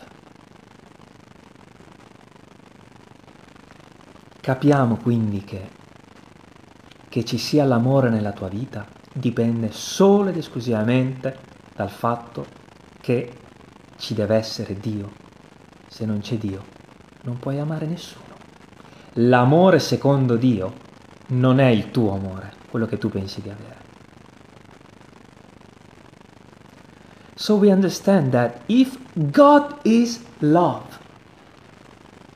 Capiamo 4.48 4.96
quindi 4.96 5.44
che, 5.44 5.70
che 7.10 7.26
ci 7.26 7.38
sia 7.38 7.66
l'amore 7.66 8.10
nella 8.10 8.32
tua 8.32 8.48
vita 8.48 8.88
dipende 9.12 9.74
solo 9.74 10.30
ed 10.30 10.38
esclusivamente 10.38 11.38
dal 11.76 11.90
fatto 11.90 12.46
che 13.02 13.30
ci 13.98 14.14
deve 14.14 14.38
essere 14.38 14.76
Dio. 14.76 15.12
Se 15.86 16.06
non 16.06 16.22
c'è 16.22 16.38
Dio, 16.38 16.64
non 17.24 17.40
puoi 17.40 17.60
amare 17.60 17.88
nessuno. 17.88 18.36
L'amore 19.16 19.80
secondo 19.80 20.38
Dio 20.38 20.76
non 21.32 21.60
è 21.60 21.68
il 21.68 21.92
tuo 21.92 22.14
amore, 22.14 22.54
quello 22.70 22.86
che 22.86 22.98
tu 22.98 23.10
pensi 23.10 23.42
di 23.42 23.50
avere. 23.50 23.82
So 27.36 27.56
we 27.56 27.70
understand 27.70 28.32
that 28.32 28.62
if 28.68 28.98
God 29.14 29.80
is 29.82 30.24
love, 30.40 30.86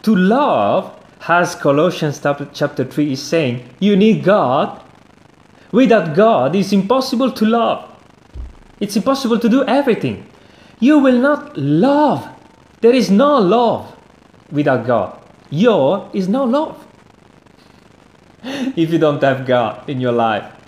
to 0.02 0.14
love, 0.14 1.00
as 1.28 1.56
Colossians 1.56 2.20
chapter 2.54 2.84
3 2.86 3.12
is 3.12 3.22
saying, 3.22 3.70
you 3.80 3.96
need 3.96 4.24
God. 4.24 4.82
Without 5.72 6.16
God, 6.16 6.56
it's 6.56 6.74
impossible 6.74 7.32
to 7.32 7.46
love. 7.46 7.90
It's 8.80 8.96
impossible 8.96 9.40
to 9.40 9.48
do 9.48 9.64
everything. 9.66 10.28
You 10.80 11.00
will 11.00 11.20
not 11.20 11.56
love. 11.56 12.28
There 12.82 12.94
is 12.94 13.10
no 13.12 13.38
love 13.40 13.96
without 14.52 14.86
God. 14.86 15.20
Your 15.50 16.10
is 16.14 16.28
no 16.28 16.44
love. 16.46 16.86
if 18.76 18.92
you 18.92 18.98
don't 18.98 19.22
have 19.22 19.46
God 19.46 19.88
in 19.88 20.00
your 20.00 20.14
life. 20.14 20.60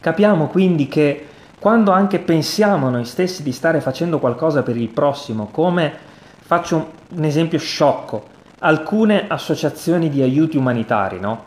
Capiamo 0.00 0.48
quindi 0.48 0.86
che 0.86 1.28
quando 1.58 1.90
anche 1.90 2.18
pensiamo 2.18 2.90
noi 2.90 3.06
stessi 3.06 3.42
di 3.42 3.52
stare 3.52 3.80
facendo 3.80 4.18
qualcosa 4.18 4.62
per 4.62 4.76
il 4.76 4.90
prossimo, 4.90 5.46
come 5.46 6.12
faccio 6.54 6.92
un 7.08 7.24
esempio 7.24 7.58
sciocco, 7.58 8.28
alcune 8.60 9.26
associazioni 9.26 10.08
di 10.08 10.22
aiuti 10.22 10.56
umanitari, 10.56 11.18
no? 11.18 11.46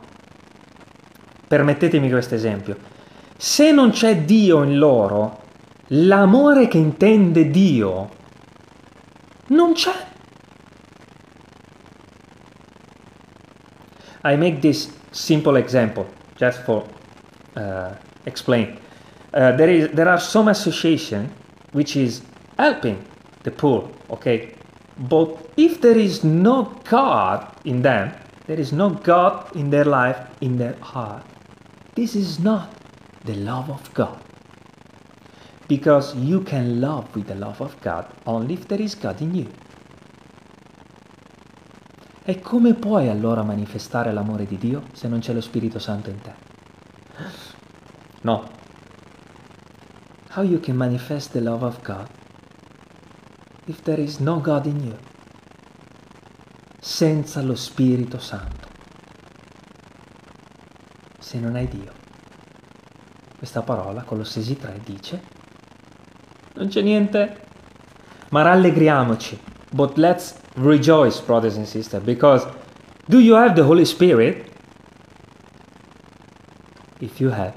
Permettetemi 1.47 2.09
questo 2.09 2.35
esempio. 2.35 2.75
Se 3.37 3.71
non 3.71 3.91
c'è 3.91 4.17
Dio 4.17 4.63
in 4.63 4.77
loro, 4.77 5.43
l'amore 5.87 6.67
che 6.67 6.77
intende 6.77 7.49
Dio 7.49 8.09
non 9.47 9.71
c'è. 9.73 9.95
I 14.25 14.35
make 14.35 14.59
this 14.59 14.91
simple 15.11 15.57
example 15.57 16.05
just 16.35 16.63
for 16.63 16.83
uh, 17.55 17.95
explain. 18.25 18.77
Uh, 19.33 19.55
there 19.55 19.71
is 19.71 19.89
there 19.91 20.09
are 20.09 20.19
some 20.19 20.49
association 20.49 21.31
which 21.71 21.95
is 21.95 22.21
helping 22.57 22.97
the 23.43 23.51
poor 23.51 23.89
okay 24.09 24.56
but 24.97 25.29
if 25.57 25.81
there 25.81 25.97
is 25.97 26.23
no 26.23 26.73
god 26.89 27.47
in 27.63 27.81
them 27.81 28.11
there 28.45 28.59
is 28.59 28.71
no 28.71 28.89
god 28.89 29.55
in 29.55 29.69
their 29.69 29.85
life 29.85 30.19
in 30.41 30.57
their 30.57 30.75
heart 30.81 31.23
this 31.95 32.15
is 32.15 32.39
not 32.39 32.69
the 33.27 33.35
love 33.35 33.69
of 33.69 33.93
god. 33.93 34.19
Because 35.67 36.15
you 36.15 36.41
can 36.43 36.79
love 36.79 37.13
with 37.15 37.27
the 37.27 37.35
love 37.35 37.59
of 37.61 37.79
god 37.81 38.05
only 38.25 38.53
if 38.53 38.67
there 38.67 38.81
is 38.81 38.95
god 38.95 39.19
in 39.21 39.35
you. 39.35 39.49
E 42.23 42.39
come 42.39 42.73
puoi 42.73 43.09
allora 43.09 43.43
manifestare 43.43 44.11
l'amore 44.11 44.45
di 44.45 44.57
Dio 44.57 44.83
se 44.93 45.07
non 45.07 45.19
c'è 45.19 45.33
lo 45.33 45.41
Spirito 45.41 45.79
Santo 45.79 46.09
in 46.09 46.21
te? 46.21 46.33
No, 48.21 48.49
how 50.29 50.43
you 50.43 50.59
can 50.59 50.75
manifest 50.75 51.31
the 51.31 51.41
love 51.41 51.63
of 51.63 51.81
God 51.81 52.07
if 53.67 53.81
there 53.83 53.99
is 53.99 54.19
no 54.19 54.39
God 54.39 54.65
in 54.65 54.79
you, 54.79 54.97
senza 56.79 57.41
lo 57.41 57.55
Spirito 57.55 58.17
Santo, 58.17 58.67
se 61.19 61.37
non 61.39 61.55
hai 61.55 61.67
Dio. 61.67 61.91
Questa 63.37 63.61
parola, 63.61 64.03
Colossesi 64.03 64.57
3, 64.57 64.79
dice, 64.83 65.21
non 66.53 66.69
c'è 66.69 66.81
niente, 66.81 67.45
ma 68.29 68.41
rallegriamoci, 68.41 69.37
but 69.71 69.97
let's 69.97 70.35
rejoice, 70.55 71.21
brothers 71.21 71.57
and 71.57 71.65
sisters, 71.65 72.01
because 72.03 72.47
do 73.07 73.19
you 73.19 73.35
have 73.35 73.53
the 73.53 73.63
Holy 73.63 73.85
Spirit? 73.85 74.49
If 76.99 77.19
you 77.19 77.29
have, 77.29 77.53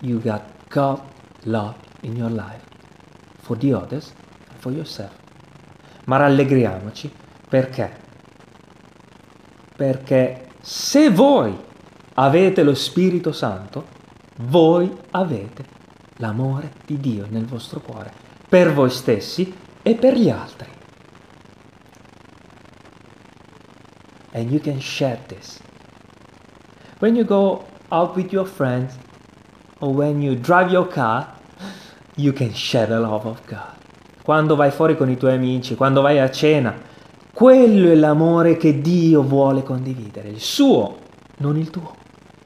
you 0.00 0.20
got 0.20 0.42
God 0.68 1.00
love 1.44 1.76
in 2.02 2.16
your 2.16 2.30
life 2.30 2.64
for 3.38 3.56
the 3.56 3.72
others 3.72 4.12
for 4.66 4.72
yourself. 4.72 5.12
Ma 6.06 6.16
rallegriamoci 6.16 7.12
perché? 7.48 8.04
Perché 9.76 10.48
se 10.60 11.10
voi 11.10 11.56
avete 12.14 12.64
lo 12.64 12.74
Spirito 12.74 13.30
Santo, 13.30 13.86
voi 14.38 14.92
avete 15.12 15.64
l'amore 16.16 16.72
di 16.84 16.98
Dio 16.98 17.26
nel 17.28 17.44
vostro 17.44 17.80
cuore, 17.80 18.12
per 18.48 18.72
voi 18.72 18.90
stessi 18.90 19.54
e 19.82 19.94
per 19.94 20.16
gli 20.16 20.30
altri. 20.30 20.68
And 24.32 24.50
you 24.50 24.60
can 24.60 24.80
share 24.80 25.20
this. 25.28 25.60
When 26.98 27.14
you 27.14 27.24
go 27.24 27.66
out 27.88 28.16
with 28.16 28.32
your 28.32 28.46
friends, 28.46 28.94
or 29.80 29.94
when 29.94 30.20
you 30.20 30.34
drive 30.34 30.70
your 30.70 30.88
car, 30.88 31.34
you 32.16 32.32
can 32.32 32.52
share 32.52 32.86
the 32.86 32.98
love 32.98 33.26
of 33.26 33.40
God. 33.46 33.75
Quando 34.26 34.56
vai 34.56 34.72
fuori 34.72 34.96
con 34.96 35.08
i 35.08 35.16
tuoi 35.16 35.34
amici, 35.34 35.76
quando 35.76 36.00
vai 36.00 36.18
a 36.18 36.28
cena, 36.32 36.74
quello 37.32 37.88
è 37.88 37.94
l'amore 37.94 38.56
che 38.56 38.80
Dio 38.80 39.22
vuole 39.22 39.62
condividere, 39.62 40.26
il 40.30 40.40
suo, 40.40 40.98
non 41.36 41.56
il 41.56 41.70
tuo. 41.70 41.94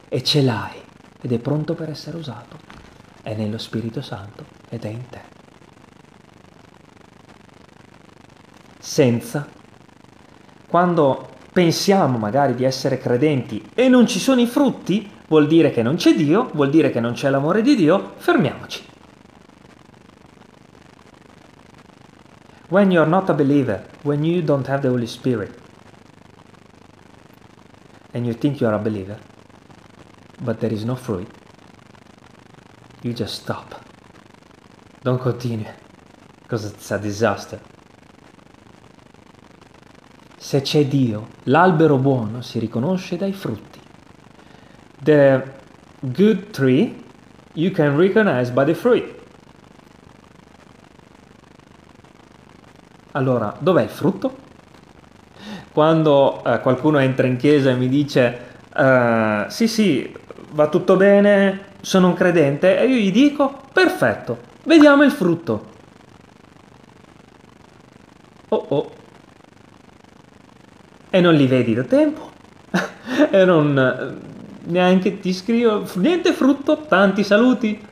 E 0.06 0.22
ce 0.22 0.42
l'hai 0.42 0.76
ed 1.22 1.32
è 1.32 1.38
pronto 1.38 1.72
per 1.72 1.88
essere 1.88 2.18
usato. 2.18 2.58
È 3.22 3.32
nello 3.32 3.56
Spirito 3.56 4.02
Santo 4.02 4.44
ed 4.68 4.84
è 4.84 4.88
in 4.88 5.08
te. 5.08 5.20
Senza, 8.78 9.48
quando 10.68 11.28
pensiamo 11.50 12.18
magari 12.18 12.54
di 12.54 12.64
essere 12.64 12.98
credenti 12.98 13.70
e 13.72 13.88
non 13.88 14.06
ci 14.06 14.18
sono 14.18 14.42
i 14.42 14.46
frutti, 14.46 15.10
vuol 15.28 15.46
dire 15.46 15.70
che 15.70 15.82
non 15.82 15.96
c'è 15.96 16.14
Dio, 16.14 16.50
vuol 16.52 16.68
dire 16.68 16.90
che 16.90 17.00
non 17.00 17.14
c'è 17.14 17.30
l'amore 17.30 17.62
di 17.62 17.74
Dio, 17.74 18.12
fermiamoci. 18.16 18.49
When 22.70 22.92
you're 22.92 23.04
not 23.04 23.28
a 23.28 23.34
believer, 23.34 23.84
when 24.04 24.22
you 24.22 24.42
don't 24.42 24.64
have 24.68 24.82
the 24.82 24.90
Holy 24.90 25.08
Spirit, 25.08 25.58
and 28.14 28.24
you 28.24 28.32
think 28.32 28.60
you're 28.60 28.72
a 28.72 28.78
believer, 28.78 29.18
but 30.40 30.60
there 30.60 30.72
is 30.72 30.84
no 30.84 30.94
fruit, 30.94 31.28
you 33.02 33.12
just 33.12 33.42
stop. 33.42 33.84
Don't 35.02 35.20
continue, 35.20 35.66
because 36.42 36.64
it's 36.64 36.88
a 36.92 36.98
disaster. 36.98 37.60
Se 40.38 40.60
c'è 40.60 40.86
Dio, 40.86 41.26
l'albero 41.44 41.98
buono 41.98 42.40
si 42.40 42.60
riconosce 42.60 43.16
dai 43.16 43.32
frutti. 43.32 43.80
The 45.02 45.42
good 46.00 46.50
tree 46.50 47.04
you 47.54 47.72
can 47.72 47.96
recognize 47.96 48.52
by 48.52 48.64
the 48.64 48.74
fruit. 48.74 49.19
Allora, 53.20 53.54
dov'è 53.58 53.82
il 53.82 53.90
frutto? 53.90 54.34
Quando 55.72 56.42
eh, 56.42 56.58
qualcuno 56.60 56.98
entra 56.98 57.26
in 57.26 57.36
chiesa 57.36 57.68
e 57.68 57.74
mi 57.74 57.86
dice 57.86 58.46
eh, 58.74 59.44
sì 59.48 59.68
sì, 59.68 60.10
va 60.52 60.68
tutto 60.68 60.96
bene, 60.96 61.66
sono 61.82 62.08
un 62.08 62.14
credente, 62.14 62.78
e 62.78 62.86
io 62.86 62.96
gli 62.96 63.12
dico 63.12 63.60
perfetto, 63.74 64.38
vediamo 64.64 65.02
il 65.02 65.10
frutto. 65.10 65.68
Oh 68.48 68.64
oh. 68.68 68.90
E 71.10 71.20
non 71.20 71.34
li 71.34 71.46
vedi 71.46 71.74
da 71.74 71.82
tempo. 71.82 72.30
e 73.30 73.44
non 73.44 74.18
neanche 74.62 75.20
ti 75.20 75.34
scrivo 75.34 75.84
niente 75.96 76.32
frutto, 76.32 76.86
tanti 76.88 77.22
saluti. 77.22 77.86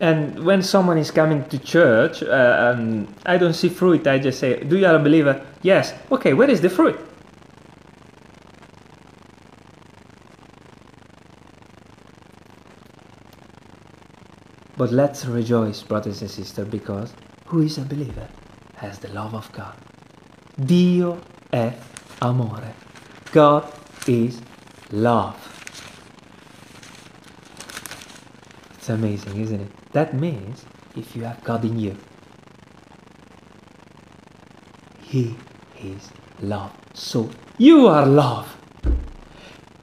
And 0.00 0.44
when 0.44 0.62
someone 0.62 0.98
is 0.98 1.10
coming 1.10 1.44
to 1.48 1.58
church, 1.58 2.22
uh, 2.22 2.74
um, 2.76 3.12
I 3.26 3.36
don't 3.36 3.54
see 3.54 3.68
fruit. 3.68 4.06
I 4.06 4.18
just 4.18 4.38
say, 4.38 4.62
"Do 4.62 4.76
you 4.76 4.86
are 4.86 4.94
a 4.94 5.02
believer?" 5.02 5.44
Yes. 5.62 5.92
Okay. 6.10 6.34
Where 6.34 6.48
is 6.48 6.60
the 6.60 6.70
fruit? 6.70 6.98
But 14.76 14.92
let's 14.92 15.26
rejoice, 15.26 15.82
brothers 15.82 16.22
and 16.22 16.30
sisters, 16.30 16.68
because 16.68 17.12
who 17.46 17.62
is 17.62 17.78
a 17.78 17.82
believer 17.82 18.28
has 18.76 19.00
the 19.00 19.08
love 19.08 19.34
of 19.34 19.50
God. 19.52 19.74
Dio 20.54 21.18
è 21.50 21.72
amore. 22.20 22.74
God 23.32 23.64
is 24.06 24.40
love. 24.90 25.36
It's 28.76 28.88
amazing, 28.88 29.40
isn't 29.40 29.60
it? 29.60 29.72
That 29.98 30.12
means 30.12 30.64
if 30.94 31.16
you 31.16 31.24
have 31.24 31.42
God 31.42 31.64
in 31.64 31.76
you, 31.76 31.96
He 35.10 35.34
is 35.82 36.08
love. 36.38 36.70
So 36.92 37.28
you 37.56 37.88
are 37.88 38.06
love. 38.06 38.46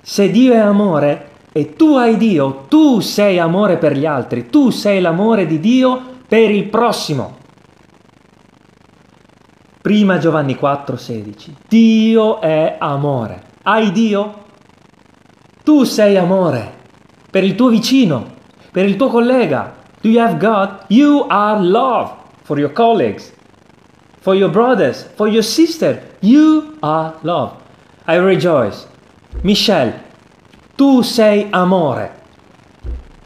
Se 0.01 0.31
Dio 0.31 0.53
è 0.53 0.59
amore 0.59 1.31
e 1.51 1.75
tu 1.75 1.97
hai 1.97 2.15
Dio, 2.15 2.63
tu 2.69 3.01
sei 3.01 3.39
amore 3.39 3.75
per 3.75 3.97
gli 3.97 4.05
altri, 4.05 4.49
tu 4.49 4.69
sei 4.69 5.01
l'amore 5.01 5.45
di 5.45 5.59
Dio 5.59 6.19
per 6.25 6.49
il 6.49 6.69
prossimo. 6.69 7.39
Prima 9.81 10.17
Giovanni 10.17 10.55
4:16. 10.55 11.55
Dio 11.67 12.39
è 12.39 12.77
amore. 12.79 13.43
Hai 13.63 13.91
Dio? 13.91 14.45
Tu 15.61 15.83
sei 15.83 16.15
amore 16.15 16.73
per 17.29 17.43
il 17.43 17.55
tuo 17.55 17.67
vicino, 17.67 18.25
per 18.71 18.85
il 18.85 18.95
tuo 18.95 19.09
collega. 19.09 19.74
Do 20.05 20.11
you 20.11 20.19
have 20.19 20.37
God? 20.37 20.85
You 20.87 21.25
are 21.31 21.59
love 21.59 22.13
for 22.43 22.59
your 22.59 22.69
colleagues, 22.69 23.31
for 24.21 24.35
your 24.35 24.51
brothers, 24.51 25.01
for 25.15 25.27
your 25.27 25.41
sister. 25.41 25.99
You 26.21 26.77
are 26.83 27.15
love. 27.23 27.53
I 28.05 28.17
rejoice. 28.17 28.85
Michelle, 29.41 29.99
tu 30.75 31.01
sei 31.01 31.47
amore 31.49 32.11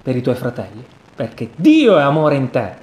per 0.01 0.15
i 0.15 0.21
tuoi 0.21 0.35
fratelli, 0.35 0.81
perché 1.15 1.49
Dio 1.57 1.97
è 1.97 2.01
amore 2.01 2.35
in 2.35 2.49
te. 2.49 2.75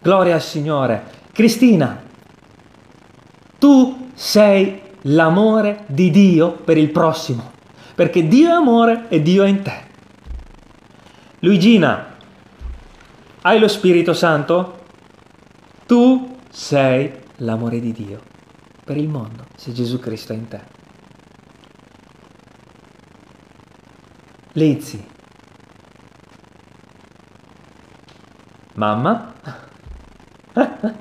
Gloria 0.00 0.34
al 0.36 0.40
Signore. 0.40 1.04
Cristina, 1.30 2.00
tu 3.58 4.08
sei 4.14 4.80
l'amore 5.02 5.84
di 5.88 6.10
Dio 6.10 6.52
per 6.52 6.78
il 6.78 6.88
prossimo, 6.88 7.50
perché 7.94 8.26
Dio 8.26 8.48
è 8.48 8.52
amore 8.52 9.08
e 9.10 9.20
Dio 9.20 9.42
è 9.42 9.48
in 9.48 9.60
te. 9.60 9.88
Luigina, 11.42 12.16
hai 13.40 13.58
lo 13.58 13.66
Spirito 13.66 14.12
Santo? 14.12 14.80
Tu 15.86 16.36
sei 16.50 17.10
l'amore 17.36 17.80
di 17.80 17.92
Dio 17.92 18.20
per 18.84 18.98
il 18.98 19.08
mondo, 19.08 19.46
se 19.56 19.72
Gesù 19.72 19.98
Cristo 19.98 20.34
è 20.34 20.36
in 20.36 20.48
te. 20.48 20.60
Lizzy, 24.52 25.02
mamma, 28.74 29.32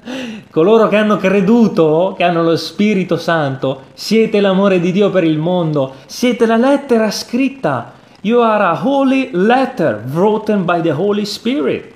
coloro 0.50 0.88
che 0.88 0.96
hanno 0.96 1.18
creduto, 1.18 2.14
che 2.16 2.24
hanno 2.24 2.44
lo 2.44 2.56
Spirito 2.56 3.18
Santo, 3.18 3.88
siete 3.94 4.40
l'amore 4.40 4.80
di 4.80 4.94
Dio 4.94 5.10
per 5.10 5.26
il 5.26 5.38
mondo, 5.38 5.96
siete 6.06 6.46
la 6.46 6.56
lettera 6.56 7.12
scritta. 7.12 7.98
You 8.22 8.42
are 8.42 8.62
a 8.62 8.76
holy 8.76 9.32
letter 9.32 10.04
written 10.08 10.66
by 10.66 10.82
the 10.82 10.92
Holy 10.92 11.24
Spirit. 11.24 11.96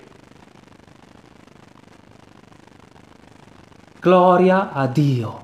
Gloria 4.00 4.72
a 4.72 4.88
Dio. 4.88 5.42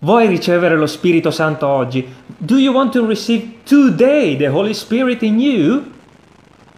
Vuoi 0.00 0.28
ricevere 0.28 0.76
lo 0.76 0.86
Spirito 0.86 1.32
Santo 1.32 1.66
oggi? 1.66 2.06
Do 2.36 2.58
you 2.58 2.72
want 2.72 2.92
to 2.92 3.04
receive 3.06 3.62
today 3.64 4.36
the 4.36 4.48
Holy 4.48 4.74
Spirit 4.74 5.22
in 5.22 5.40
you? 5.40 5.90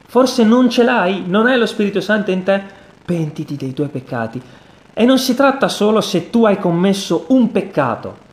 Forse 0.06 0.44
non 0.44 0.70
ce 0.70 0.82
l'hai, 0.82 1.24
non 1.26 1.46
hai 1.46 1.58
lo 1.58 1.66
Spirito 1.66 2.00
Santo 2.00 2.30
in 2.30 2.42
te? 2.42 2.62
Pentiti 3.04 3.56
dei 3.56 3.74
tuoi 3.74 3.88
peccati. 3.88 4.40
E 4.94 5.04
non 5.04 5.18
si 5.18 5.34
tratta 5.34 5.68
solo 5.68 6.00
se 6.00 6.30
tu 6.30 6.46
hai 6.46 6.58
commesso 6.58 7.26
un 7.28 7.50
peccato. 7.50 8.24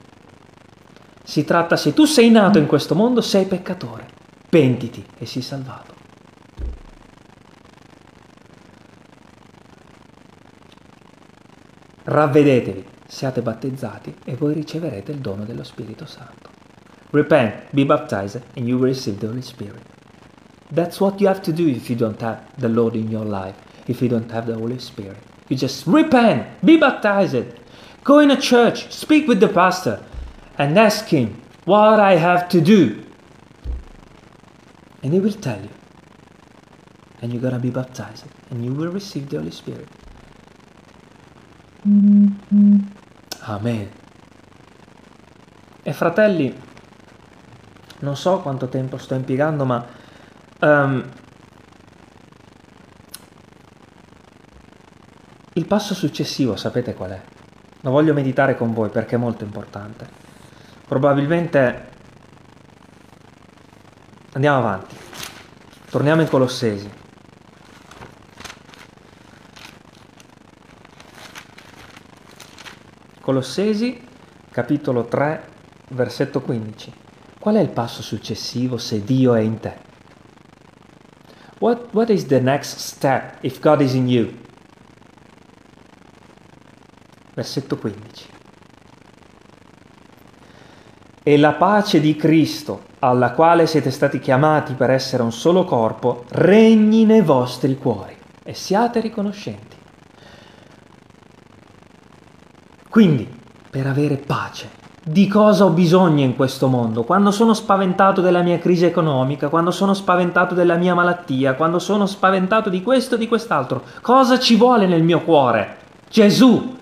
Si 1.24 1.46
tratta 1.46 1.78
se 1.78 1.94
tu 1.94 2.06
sei 2.06 2.30
nato 2.30 2.60
in 2.60 2.68
questo 2.68 2.96
mondo, 2.96 3.22
sei 3.22 3.46
peccatore. 3.46 4.08
Pentiti 4.50 5.04
e 5.18 5.26
sii 5.26 5.42
salvato. 5.42 5.94
Ravvedetevi, 12.04 12.86
siate 13.08 13.42
battezzati 13.42 14.14
e 14.26 14.36
voi 14.36 14.54
riceverete 14.54 15.14
il 15.14 15.20
dono 15.20 15.46
dello 15.46 15.64
Spirito 15.64 16.06
Santo. 16.06 16.50
Repent, 17.12 17.68
be 17.70 17.86
baptized, 17.86 18.42
and 18.58 18.68
you 18.68 18.78
will 18.78 18.90
receive 18.90 19.18
the 19.20 19.28
Holy 19.28 19.42
Spirit. 19.42 19.82
That's 20.70 21.00
what 21.00 21.22
you 21.22 21.28
have 21.30 21.42
to 21.42 21.54
do 21.54 21.68
if 21.68 21.90
you 21.90 21.96
don't 21.96 22.22
have 22.22 22.42
the 22.58 22.68
Lord 22.68 22.96
in 22.96 23.10
your 23.10 23.26
life, 23.26 23.56
if 23.86 24.02
you 24.02 24.10
don't 24.10 24.30
have 24.32 24.48
the 24.48 24.60
Holy 24.60 24.80
Spirit. 24.80 25.18
You 25.48 25.56
just 25.56 25.88
repent, 25.88 26.48
be 26.62 26.78
baptized, 26.78 27.46
go 28.04 28.20
in 28.20 28.32
a 28.32 28.38
church, 28.38 28.92
speak 28.92 29.28
with 29.28 29.40
the 29.40 29.48
pastor, 29.48 30.00
and 30.58 30.78
ask 30.78 31.08
him 31.08 31.42
what 31.66 32.00
I 32.00 32.18
have 32.18 32.48
to 32.50 32.62
do. 32.62 33.04
And 35.02 35.14
he 35.14 35.20
will 35.20 35.34
tell 35.34 35.60
you. 35.60 35.70
And 37.22 37.32
you're 37.32 37.42
gonna 37.42 37.60
be 37.60 37.70
baptized, 37.70 38.26
and 38.50 38.64
you 38.64 38.74
will 38.74 38.92
receive 38.92 39.30
the 39.30 39.38
Holy 39.38 39.52
Spirit. 39.52 39.88
Amen. 43.46 43.90
E 45.84 45.94
fratelli, 45.94 46.54
non 48.00 48.16
so 48.16 48.40
quanto 48.40 48.68
tempo 48.68 48.98
sto 48.98 49.16
impiegando, 49.16 49.66
ma 49.66 49.86
um, 50.60 51.10
il 55.54 55.66
passo 55.66 55.94
successivo 55.94 56.56
sapete 56.56 56.94
qual 56.94 57.12
è? 57.12 57.22
Lo 57.82 57.92
voglio 57.92 58.14
meditare 58.14 58.56
con 58.56 58.74
voi 58.74 58.90
perché 58.90 59.16
è 59.16 59.18
molto 59.18 59.44
importante. 59.44 60.23
Probabilmente 60.94 61.90
Andiamo 64.34 64.60
avanti. 64.60 64.96
Torniamo 65.90 66.22
in 66.22 66.28
Colossesi. 66.28 66.88
Colossesi, 73.20 74.08
capitolo 74.52 75.06
3, 75.06 75.50
versetto 75.90 76.42
15. 76.42 76.94
Qual 77.40 77.56
è 77.56 77.60
il 77.60 77.70
passo 77.70 78.04
successivo 78.04 78.78
se 78.78 79.04
Dio 79.04 79.34
è 79.34 79.42
in 79.42 79.60
te? 79.60 79.76
What, 81.58 81.88
what 81.94 82.10
is 82.10 82.28
the 82.28 82.40
next 82.40 82.78
step 82.78 83.44
if 83.44 83.60
God 83.60 83.82
is 83.82 83.96
in 83.96 84.08
you? 84.08 84.32
Versetto 87.34 87.78
15. 87.78 88.33
E 91.24 91.38
la 91.38 91.54
pace 91.54 92.02
di 92.02 92.18
Cristo, 92.18 92.82
alla 93.00 93.32
quale 93.32 93.66
siete 93.66 93.92
stati 93.92 94.20
chiamati 94.20 94.74
per 94.74 94.90
essere 94.90 95.24
un 95.24 95.32
solo 95.32 95.64
corpo, 95.64 96.26
regni 96.32 97.06
nei 97.06 97.22
vostri 97.22 97.78
cuori 97.78 98.14
e 98.44 98.54
siate 98.54 99.00
riconoscenti. 99.00 99.78
Quindi, 102.90 103.28
per 103.70 103.88
avere 103.88 104.18
pace, 104.18 104.70
di 105.02 105.28
cosa 105.28 105.64
ho 105.66 105.70
bisogno 105.70 106.24
in 106.24 106.36
questo 106.36 106.68
mondo, 106.68 107.04
quando 107.04 107.32
sono 107.32 107.54
spaventato 107.54 108.22
della 108.22 108.42
mia 108.42 108.60
crisi 108.60 108.86
economica, 108.86 109.50
quando 109.50 109.72
sono 109.72 109.94
spaventato 109.94 110.54
della 110.54 110.76
mia 110.76 110.94
malattia, 110.94 111.56
quando 111.56 111.80
sono 111.80 112.06
spaventato 112.06 112.70
di 112.70 112.84
questo 112.84 113.16
o 113.16 113.18
di 113.18 113.28
quest'altro, 113.28 113.82
cosa 114.02 114.38
ci 114.40 114.56
vuole 114.56 114.88
nel 114.88 115.04
mio 115.04 115.22
cuore? 115.22 115.78
Gesù. 116.10 116.82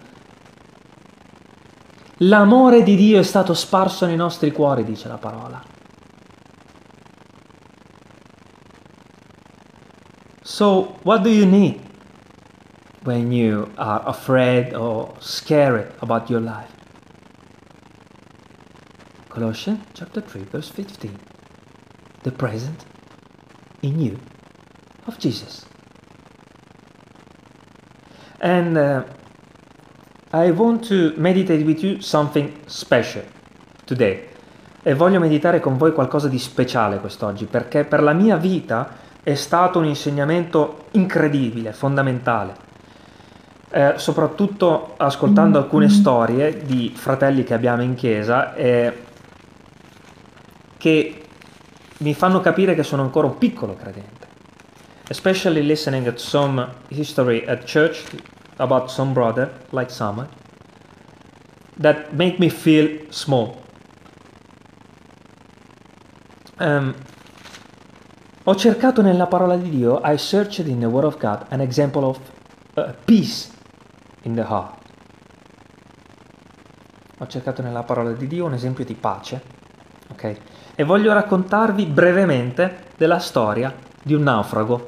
L'amore 2.24 2.84
di 2.84 2.96
Dio 2.96 3.20
è 3.20 3.24
stato 3.24 3.56
sparso 3.56 4.06
nei 4.06 4.16
nostri 4.16 4.52
cuori, 4.52 4.84
dice 4.84 5.08
la 5.08 5.18
parola. 5.18 5.64
So, 10.44 10.98
what 11.02 11.24
do 11.24 11.30
you 11.30 11.48
need 11.48 11.80
when 13.04 13.32
you 13.32 13.72
are 13.76 14.04
afraid 14.06 14.76
or 14.76 15.16
scared 15.18 15.96
about 16.02 16.30
your 16.30 16.42
life? 16.42 16.70
Colossians 19.30 19.80
chapter 19.94 20.22
3 20.22 20.44
verse 20.44 20.70
15. 20.70 21.18
The 22.22 22.32
present 22.32 22.86
in 23.82 24.00
you 24.00 24.20
of 25.08 25.18
Jesus. 25.18 25.66
And 28.40 28.78
uh, 28.78 29.06
I 30.34 30.50
want 30.52 30.88
to 30.88 31.12
meditate 31.18 31.62
with 31.66 31.84
you 31.84 32.00
something 32.00 32.50
special 32.66 33.24
today. 33.84 34.30
E 34.82 34.94
voglio 34.94 35.20
meditare 35.20 35.60
con 35.60 35.76
voi 35.76 35.92
qualcosa 35.92 36.30
di 36.30 36.40
speciale 36.40 37.00
quest'oggi, 37.00 37.46
perché 37.46 37.84
per 37.84 38.02
la 38.02 38.14
mia 38.14 38.38
vita 38.38 38.96
è 39.24 39.36
stato 39.36 39.80
un 39.80 39.86
insegnamento 39.86 40.86
incredibile, 40.92 41.74
fondamentale. 41.74 42.54
Eh, 43.72 43.96
soprattutto 43.98 44.94
ascoltando 44.96 45.58
alcune 45.58 45.90
storie 45.90 46.64
di 46.64 46.94
fratelli 46.96 47.44
che 47.44 47.54
abbiamo 47.54 47.82
in 47.82 47.96
chiesa 47.96 48.56
e 48.56 49.04
che 50.78 51.26
mi 51.98 52.14
fanno 52.14 52.40
capire 52.40 52.74
che 52.74 52.84
sono 52.84 53.02
ancora 53.02 53.28
un 53.28 53.38
piccolo 53.38 53.76
credente. 53.76 54.28
Especially 55.10 55.62
listening 55.62 56.08
at 56.08 56.20
some 56.20 56.66
history 56.88 57.44
at 57.46 57.70
church 57.70 58.06
about 58.62 58.90
some 58.90 59.14
brother 59.14 59.52
like 59.72 59.92
Samuel 59.92 60.30
that 61.78 62.14
make 62.14 62.38
me 62.40 62.50
feel 62.50 63.08
small. 63.10 63.60
Um, 66.58 66.94
ho 68.44 68.56
cercato 68.56 69.02
nella 69.02 69.26
parola 69.26 69.58
di 69.58 69.70
Dio, 69.70 70.00
I 70.04 70.18
searched 70.18 70.68
in 70.68 70.80
the 70.80 70.86
Word 70.86 71.06
of 71.06 71.18
God 71.18 71.46
an 71.50 71.60
example 71.60 72.06
of 72.06 72.20
uh, 72.76 72.94
peace 73.06 73.52
in 74.22 74.36
the 74.36 74.44
heart. 74.44 74.80
Ho 77.18 77.28
cercato 77.28 77.62
nella 77.62 77.84
parola 77.84 78.12
di 78.14 78.28
Dio 78.28 78.46
un 78.46 78.54
esempio 78.54 78.86
di 78.86 78.94
pace, 78.94 79.42
ok? 80.12 80.38
e 80.76 80.84
voglio 80.84 81.14
raccontarvi 81.14 81.86
brevemente 81.86 82.86
della 82.98 83.20
storia 83.20 83.74
di 84.02 84.14
un 84.14 84.24
naufrago. 84.24 84.88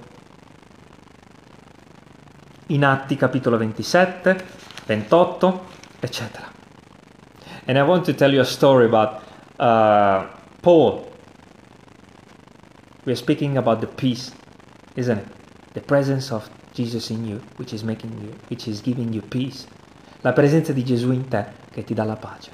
In 2.68 2.86
Atti 2.86 3.16
capitolo 3.16 3.58
27, 3.58 4.46
28, 4.86 5.62
eccetera. 6.00 6.52
And 7.66 7.78
I 7.78 7.82
want 7.82 8.06
to 8.06 8.14
tell 8.14 8.32
you 8.32 8.42
a 8.42 8.46
story 8.46 8.86
about 8.86 9.22
uh, 9.58 10.28
Paul. 10.62 11.12
We 13.06 13.12
are 13.12 13.18
speaking 13.18 13.58
about 13.58 13.80
the 13.80 13.88
peace, 13.88 14.32
isn't 14.96 15.18
it? 15.18 15.28
The 15.74 15.82
presence 15.82 16.32
of 16.32 16.50
Jesus 16.74 17.10
in 17.10 17.26
you, 17.26 17.42
which 17.58 17.74
is 17.74 17.84
making 17.84 18.18
you, 18.22 18.34
which 18.50 18.68
is 18.68 18.82
giving 18.82 19.14
you 19.14 19.22
peace. 19.22 19.68
La 20.22 20.32
presenza 20.32 20.72
di 20.72 20.84
Gesù 20.84 21.12
in 21.12 21.28
te 21.28 21.46
che 21.70 21.84
ti 21.84 21.94
dà 21.94 22.06
la 22.06 22.16
pace. 22.16 22.52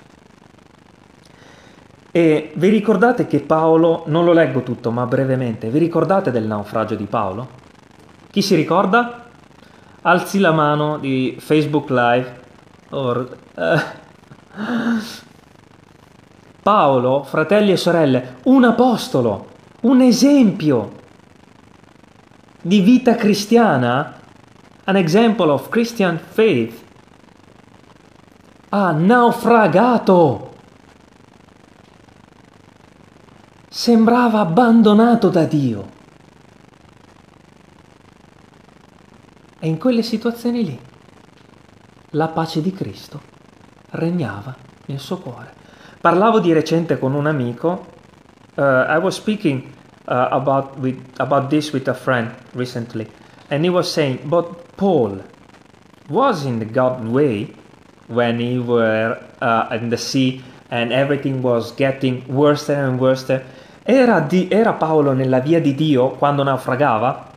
E 2.12 2.52
vi 2.56 2.69
ricordate 2.69 3.28
che 3.28 3.41
Paolo, 3.41 4.04
non 4.08 4.26
lo 4.26 4.34
leggo 4.34 4.63
tutto 4.63 4.89
ma 4.89 5.06
brevemente, 5.06 5.69
vi 5.69 5.78
ricordate 5.78 6.32
del 6.32 6.48
naufragio 6.48 6.95
di 6.95 7.06
Paolo? 7.06 7.48
Chi 8.32 8.41
si 8.41 8.56
ricorda? 8.56 9.29
Alzi 10.02 10.40
la 10.40 10.52
mano 10.52 10.98
di 10.98 11.36
Facebook 11.40 11.90
Live. 11.90 12.42
Or, 12.92 13.38
eh. 13.56 13.98
Paolo, 16.62 17.24
fratelli 17.24 17.72
e 17.72 17.78
sorelle, 17.78 18.38
un 18.44 18.64
apostolo, 18.64 19.48
un 19.82 20.02
esempio 20.02 20.92
di 22.62 22.82
vita 22.82 23.16
cristiana, 23.16 24.20
an 24.84 24.96
example 24.96 25.50
of 25.52 25.70
Christian 25.70 26.18
faith, 26.18 26.84
ha 28.70 28.92
naufragato 28.92 30.54
sembrava 33.70 34.40
abbandonato 34.40 35.30
da 35.30 35.46
Dio. 35.46 35.98
E 39.60 39.67
in 39.67 39.78
quelle 39.78 40.04
situazioni 40.04 40.63
lì 40.63 40.80
la 42.12 42.28
pace 42.28 42.62
di 42.62 42.72
Cristo 42.72 43.22
regnava 43.91 44.56
nel 44.86 45.00
suo 45.00 45.17
cuore. 45.17 45.54
Parlavo 46.00 46.39
di 46.39 46.54
recente 46.54 46.98
con 46.98 47.13
un 47.13 47.28
amico, 47.28 47.86
uh, 48.56 48.62
I 48.62 48.98
was 48.98 49.15
speaking 49.15 49.63
uh, 50.08 50.28
about, 50.32 50.78
with, 50.78 50.98
about 51.17 51.50
this 51.50 51.72
with 51.74 51.88
a 51.89 51.93
friend 51.93 52.34
recently, 52.54 53.06
and 53.50 53.63
he 53.63 53.69
was 53.69 53.91
saying, 53.91 54.19
but 54.24 54.76
Paul 54.76 55.22
was 56.08 56.45
in 56.45 56.60
the 56.60 56.65
God 56.65 57.06
way 57.06 57.54
when 58.08 58.39
he 58.39 58.58
were 58.58 59.19
uh, 59.41 59.67
in 59.72 59.89
the 59.89 59.98
sea 59.98 60.41
and 60.69 60.91
everything 60.91 61.41
was 61.41 61.74
getting 61.76 62.24
worse 62.28 62.69
and 62.69 63.00
worse 63.00 63.30
era, 63.84 64.22
di, 64.22 64.48
era 64.50 64.74
Paolo 64.74 65.13
nella 65.13 65.39
via 65.39 65.60
di 65.60 65.74
Dio 65.74 66.12
quando 66.12 66.43
naufragava? 66.43 67.29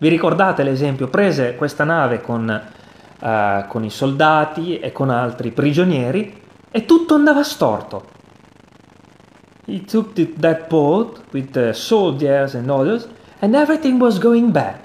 Vi 0.00 0.08
ricordate 0.08 0.62
l'esempio? 0.62 1.08
Prese 1.08 1.56
questa 1.56 1.84
nave 1.84 2.22
con, 2.22 2.48
uh, 3.20 3.66
con 3.68 3.84
i 3.84 3.90
soldati 3.90 4.78
e 4.78 4.92
con 4.92 5.10
altri 5.10 5.50
prigionieri 5.50 6.42
e 6.70 6.86
tutto 6.86 7.14
andava 7.14 7.42
storto. 7.42 8.08
He 9.66 9.84
took 9.84 10.14
the, 10.14 10.32
that 10.40 10.68
boat 10.68 11.20
with 11.32 11.50
the 11.50 11.74
soldiers 11.74 12.54
and 12.54 12.70
others 12.70 13.06
and 13.40 13.54
everything 13.54 14.00
was 14.00 14.18
going 14.18 14.52
bad. 14.52 14.78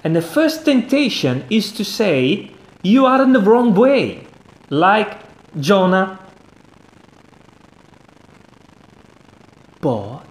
And 0.00 0.14
the 0.14 0.22
first 0.22 0.64
temptation 0.64 1.44
is 1.48 1.70
to 1.74 1.84
say, 1.84 2.50
you 2.80 3.04
are 3.04 3.22
in 3.22 3.32
the 3.32 3.40
wrong 3.40 3.76
way, 3.76 4.26
like 4.68 5.18
Jonah 5.52 6.22
But 9.84 10.24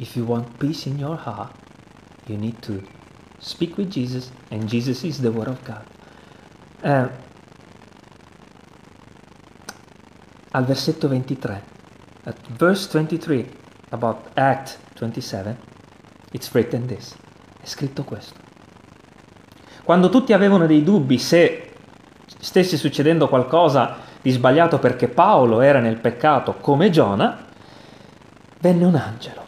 if 0.00 0.16
you 0.16 0.24
want 0.24 0.58
peace 0.58 0.88
in 0.88 0.98
your 0.98 1.14
heart, 1.14 1.61
you 2.26 2.36
need 2.36 2.58
to 2.60 2.82
speak 3.38 3.76
with 3.76 3.90
Jesus, 3.90 4.30
and 4.50 4.68
Jesus 4.68 5.02
is 5.04 5.20
the 5.20 5.30
Word 5.30 5.48
of 5.48 5.62
God. 5.64 5.84
Uh, 6.82 7.08
al 10.50 10.64
versetto 10.64 11.08
23, 11.08 11.62
at 12.24 12.36
verse 12.56 12.88
23, 12.88 13.48
about 13.90 14.30
Act 14.34 14.78
27, 14.94 15.56
it's 16.32 16.50
written 16.52 16.86
this, 16.86 17.14
è 17.60 17.66
scritto 17.66 18.04
questo. 18.04 18.40
Quando 19.84 20.08
tutti 20.08 20.32
avevano 20.32 20.66
dei 20.66 20.84
dubbi 20.84 21.18
se 21.18 21.72
stesse 22.38 22.76
succedendo 22.76 23.28
qualcosa 23.28 23.96
di 24.20 24.30
sbagliato 24.30 24.78
perché 24.78 25.08
Paolo 25.08 25.60
era 25.60 25.80
nel 25.80 25.98
peccato 25.98 26.54
come 26.54 26.90
Giona, 26.90 27.46
venne 28.60 28.84
un 28.84 28.94
angelo. 28.94 29.42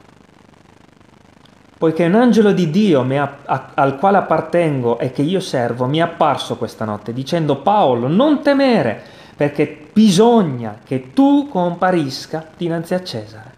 Poiché 1.84 2.06
un 2.06 2.14
angelo 2.14 2.52
di 2.52 2.70
Dio 2.70 3.02
ha, 3.02 3.36
a, 3.44 3.70
al 3.74 3.98
quale 3.98 4.16
appartengo 4.16 4.98
e 4.98 5.10
che 5.10 5.20
io 5.20 5.38
servo 5.38 5.84
mi 5.84 5.98
è 5.98 6.00
apparso 6.00 6.56
questa 6.56 6.86
notte 6.86 7.12
dicendo 7.12 7.56
Paolo 7.56 8.08
non 8.08 8.40
temere 8.40 9.02
perché 9.36 9.88
bisogna 9.92 10.78
che 10.82 11.12
tu 11.12 11.46
comparisca 11.46 12.46
dinanzi 12.56 12.94
a 12.94 13.04
Cesare. 13.04 13.52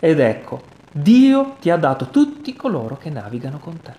Ed 0.00 0.18
ecco, 0.18 0.62
Dio 0.90 1.54
ti 1.60 1.70
ha 1.70 1.76
dato 1.76 2.06
tutti 2.06 2.56
coloro 2.56 2.96
che 2.96 3.10
navigano 3.10 3.60
con 3.60 3.80
te. 3.80 3.94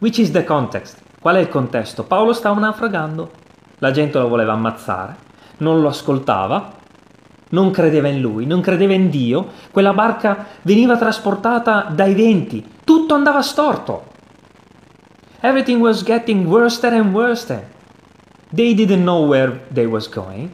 Which 0.00 0.18
is 0.18 0.32
the 0.32 0.44
context? 0.44 1.00
Qual 1.18 1.36
è 1.36 1.38
il 1.38 1.48
contesto? 1.48 2.04
Paolo 2.04 2.34
stava 2.34 2.60
naufragando, 2.60 3.30
la 3.78 3.92
gente 3.92 4.18
lo 4.18 4.28
voleva 4.28 4.52
ammazzare, 4.52 5.16
non 5.56 5.80
lo 5.80 5.88
ascoltava, 5.88 6.79
non 7.50 7.70
credeva 7.70 8.08
in 8.08 8.20
lui, 8.20 8.46
non 8.46 8.60
credeva 8.60 8.92
in 8.92 9.10
Dio, 9.10 9.48
quella 9.70 9.92
barca 9.92 10.46
veniva 10.62 10.96
trasportata 10.96 11.90
dai 11.92 12.14
venti, 12.14 12.64
tutto 12.84 13.14
andava 13.14 13.42
storto. 13.42 14.06
Everything 15.40 15.80
was 15.80 16.02
getting 16.02 16.46
worse 16.46 16.86
and 16.86 17.14
worse. 17.14 17.66
They 18.52 18.74
didn't 18.74 19.02
know 19.02 19.26
where 19.26 19.60
they 19.72 19.86
was 19.86 20.08
going. 20.08 20.50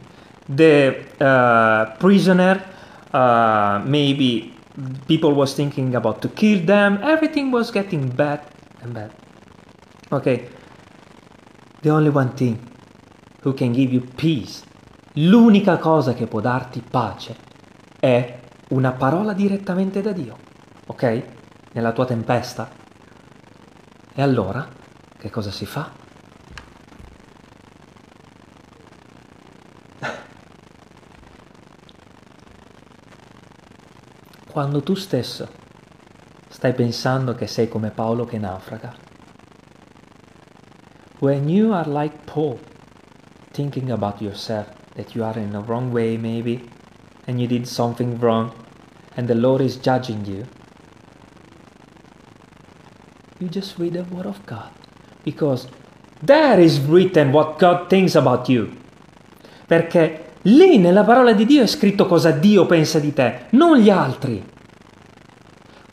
The 0.47 1.03
uh, 1.19 1.97
prisoner, 1.97 2.63
uh, 3.11 3.81
maybe 3.83 4.53
people 5.05 5.33
was 5.33 5.53
thinking 5.53 5.95
about 5.95 6.21
to 6.21 6.29
kill 6.29 6.63
them. 6.63 6.99
Everything 7.03 7.51
was 7.51 7.69
getting 7.69 8.07
bad 8.07 8.41
and 8.81 8.93
bad. 8.93 9.11
Okay. 10.11 10.47
The 11.81 11.89
only 11.89 12.09
one 12.09 12.29
thing 12.29 12.57
who 13.41 13.53
can 13.53 13.73
give 13.73 13.91
you 13.91 14.01
peace, 14.01 14.63
l'unica 15.19 15.77
cosa 15.77 16.13
che 16.13 16.27
può 16.27 16.39
darti 16.41 16.81
pace 16.81 17.35
è 17.99 18.39
una 18.69 18.91
parola 18.91 19.33
direttamente 19.33 20.01
da 20.01 20.11
Dio. 20.11 20.37
Ok? 20.87 21.23
Nella 21.71 21.91
tua 21.91 22.05
tempesta. 22.05 22.69
E 24.13 24.21
allora, 24.21 24.67
che 25.17 25.29
cosa 25.29 25.51
si 25.51 25.65
fa? 25.65 25.89
Quando 34.51 34.81
tu 34.81 34.93
stesso 34.95 35.49
stai 36.47 36.73
pensando 36.73 37.33
che 37.35 37.47
sei 37.47 37.67
come 37.67 37.89
Paolo 37.91 38.25
che 38.25 38.37
naufraga, 38.39 38.95
when 41.19 41.49
you 41.49 41.73
are 41.73 41.89
like 41.89 42.17
Paul, 42.25 42.59
thinking 43.51 43.91
about 43.91 44.21
yourself, 44.21 44.76
that 44.97 45.15
you 45.15 45.23
are 45.23 45.37
in 45.37 45.51
the 45.51 45.61
wrong 45.61 45.91
way 45.91 46.17
maybe, 46.17 46.67
and 47.25 47.39
you 47.39 47.47
did 47.47 47.65
something 47.65 48.19
wrong, 48.19 48.51
and 49.15 49.27
the 49.27 49.35
Lord 49.35 49.61
is 49.61 49.77
judging 49.77 50.25
you, 50.25 50.45
you 53.39 53.47
just 53.47 53.77
read 53.77 53.93
the 53.93 54.03
Word 54.13 54.25
of 54.25 54.43
God. 54.45 54.71
Because 55.23 55.67
there 56.21 56.59
is 56.59 56.79
written 56.79 57.31
what 57.31 57.59
God 57.59 57.87
thinks 57.87 58.15
about 58.15 58.49
you. 58.49 58.69
Perché 59.67 60.33
lì 60.43 60.77
nella 60.77 61.03
parola 61.03 61.33
di 61.33 61.45
Dio 61.45 61.61
è 61.61 61.67
scritto 61.67 62.05
cosa 62.05 62.31
Dio 62.31 62.65
pensa 62.65 62.99
di 62.99 63.13
te, 63.13 63.45
non 63.51 63.77
gli 63.77 63.89
altri. 63.89 64.43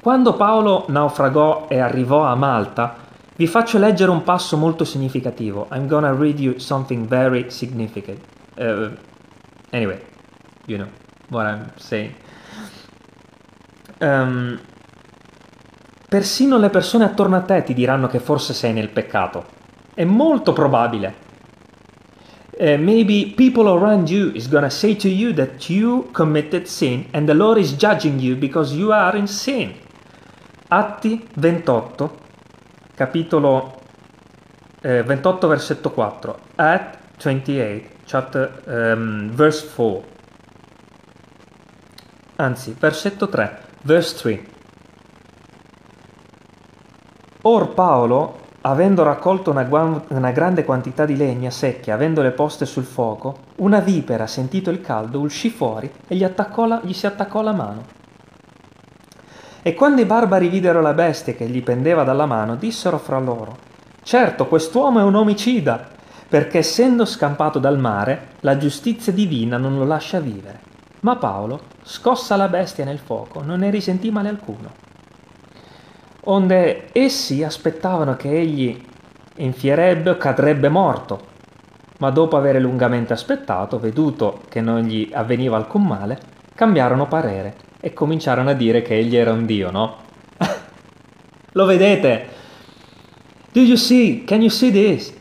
Quando 0.00 0.34
Paolo 0.34 0.84
naufragò 0.88 1.66
e 1.68 1.78
arrivò 1.78 2.24
a 2.24 2.34
Malta, 2.34 2.96
vi 3.36 3.46
faccio 3.46 3.78
leggere 3.78 4.10
un 4.10 4.22
passo 4.22 4.56
molto 4.56 4.84
significativo. 4.84 5.66
I'm 5.72 5.88
gonna 5.88 6.12
read 6.12 6.38
you 6.38 6.58
something 6.58 7.06
very 7.06 7.50
significant. 7.50 8.20
Uh, 8.56 8.96
anyway, 9.72 10.00
you 10.66 10.78
know 10.78 10.88
what 11.28 11.46
I'm 11.46 11.72
saying. 11.76 12.14
Um, 14.00 14.60
persino 16.08 16.58
le 16.58 16.70
persone 16.70 17.04
attorno 17.04 17.36
a 17.36 17.40
te 17.40 17.62
ti 17.62 17.74
diranno 17.74 18.06
che 18.06 18.20
forse 18.20 18.54
sei 18.54 18.72
nel 18.72 18.88
peccato. 18.88 19.44
È 19.94 20.04
molto 20.04 20.52
probabile. 20.52 21.22
Uh, 22.56 22.76
maybe 22.78 23.32
people 23.34 23.68
around 23.68 24.08
you 24.08 24.30
is 24.32 24.48
gonna 24.48 24.70
say 24.70 24.94
to 24.94 25.08
you 25.08 25.32
that 25.32 25.68
you 25.68 26.08
committed 26.12 26.66
sin 26.66 27.06
and 27.10 27.26
the 27.26 27.34
Lord 27.34 27.58
is 27.58 27.74
judging 27.74 28.20
you 28.20 28.36
because 28.36 28.72
you 28.72 28.92
are 28.92 29.16
in 29.16 29.26
sin. 29.26 29.74
Atti 30.68 31.28
28, 31.34 32.10
capitolo 32.94 33.80
eh, 34.80 35.02
28, 35.02 35.46
versetto 35.48 35.90
4. 35.90 36.38
At 36.56 36.98
28, 37.18 37.93
chapter, 38.14 38.62
um, 38.66 39.28
verse 39.30 39.66
4. 39.74 40.04
Anzi, 42.36 42.76
versetto 42.78 43.28
3, 43.28 43.58
verse 43.82 44.16
3. 44.16 44.44
Or 47.42 47.74
Paolo, 47.74 48.38
avendo 48.60 49.02
raccolto 49.02 49.50
una, 49.50 49.66
una, 50.08 50.30
grande 50.30 50.64
quantità 50.64 51.04
di 51.04 51.16
legna 51.16 51.50
secche, 51.50 51.90
avendole 51.90 52.30
poste 52.30 52.66
sul 52.66 52.84
fuoco, 52.84 53.38
una 53.56 53.80
vipera, 53.80 54.28
sentito 54.28 54.70
il 54.70 54.80
caldo, 54.80 55.18
uscì 55.18 55.50
fuori 55.50 55.90
e 56.06 56.14
gli, 56.14 56.24
la, 56.24 56.80
gli 56.84 56.92
si 56.92 57.06
attaccò 57.06 57.42
la 57.42 57.52
mano. 57.52 57.84
E 59.60 59.74
quando 59.74 60.00
i 60.00 60.04
barbari 60.04 60.48
videro 60.48 60.80
la 60.80 60.92
bestia 60.92 61.34
che 61.34 61.48
gli 61.48 61.62
pendeva 61.64 62.04
dalla 62.04 62.26
mano, 62.26 62.54
dissero 62.54 62.98
fra 62.98 63.18
loro, 63.18 63.56
certo, 64.02 64.46
quest'uomo 64.46 65.00
è 65.00 65.02
un 65.02 65.16
omicida, 65.16 65.88
perché 66.28 66.58
essendo 66.58 67.04
scampato 67.04 67.58
dal 67.58 67.78
mare, 67.78 68.28
la 68.40 68.56
giustizia 68.56 69.12
divina 69.12 69.56
non 69.56 69.76
lo 69.76 69.84
lascia 69.84 70.20
vivere. 70.20 70.60
Ma 71.00 71.16
Paolo, 71.16 71.62
scossa 71.82 72.36
la 72.36 72.48
bestia 72.48 72.84
nel 72.84 72.98
fuoco, 72.98 73.42
non 73.42 73.60
ne 73.60 73.70
risentì 73.70 74.10
male 74.10 74.28
alcuno 74.28 74.84
onde 76.24 76.88
essi 76.92 77.42
aspettavano 77.42 78.16
che 78.16 78.30
egli 78.30 78.80
infierebbe 79.36 80.10
o 80.10 80.16
cadrebbe 80.16 80.68
morto, 80.68 81.32
ma 81.98 82.10
dopo 82.10 82.36
aver 82.36 82.60
lungamente 82.60 83.12
aspettato, 83.12 83.78
veduto 83.78 84.40
che 84.48 84.60
non 84.60 84.82
gli 84.82 85.10
avveniva 85.12 85.56
alcun 85.56 85.82
male, 85.82 86.18
cambiarono 86.54 87.06
parere 87.06 87.56
e 87.80 87.92
cominciarono 87.92 88.50
a 88.50 88.54
dire 88.54 88.82
che 88.82 88.96
egli 88.96 89.16
era 89.16 89.32
un 89.32 89.44
dio, 89.44 89.70
no? 89.70 89.96
Lo 91.52 91.64
vedete? 91.66 92.28
Do 93.52 93.60
you 93.60 93.76
see? 93.76 94.24
Can 94.24 94.40
you 94.40 94.50
see 94.50 94.70
this? 94.70 95.12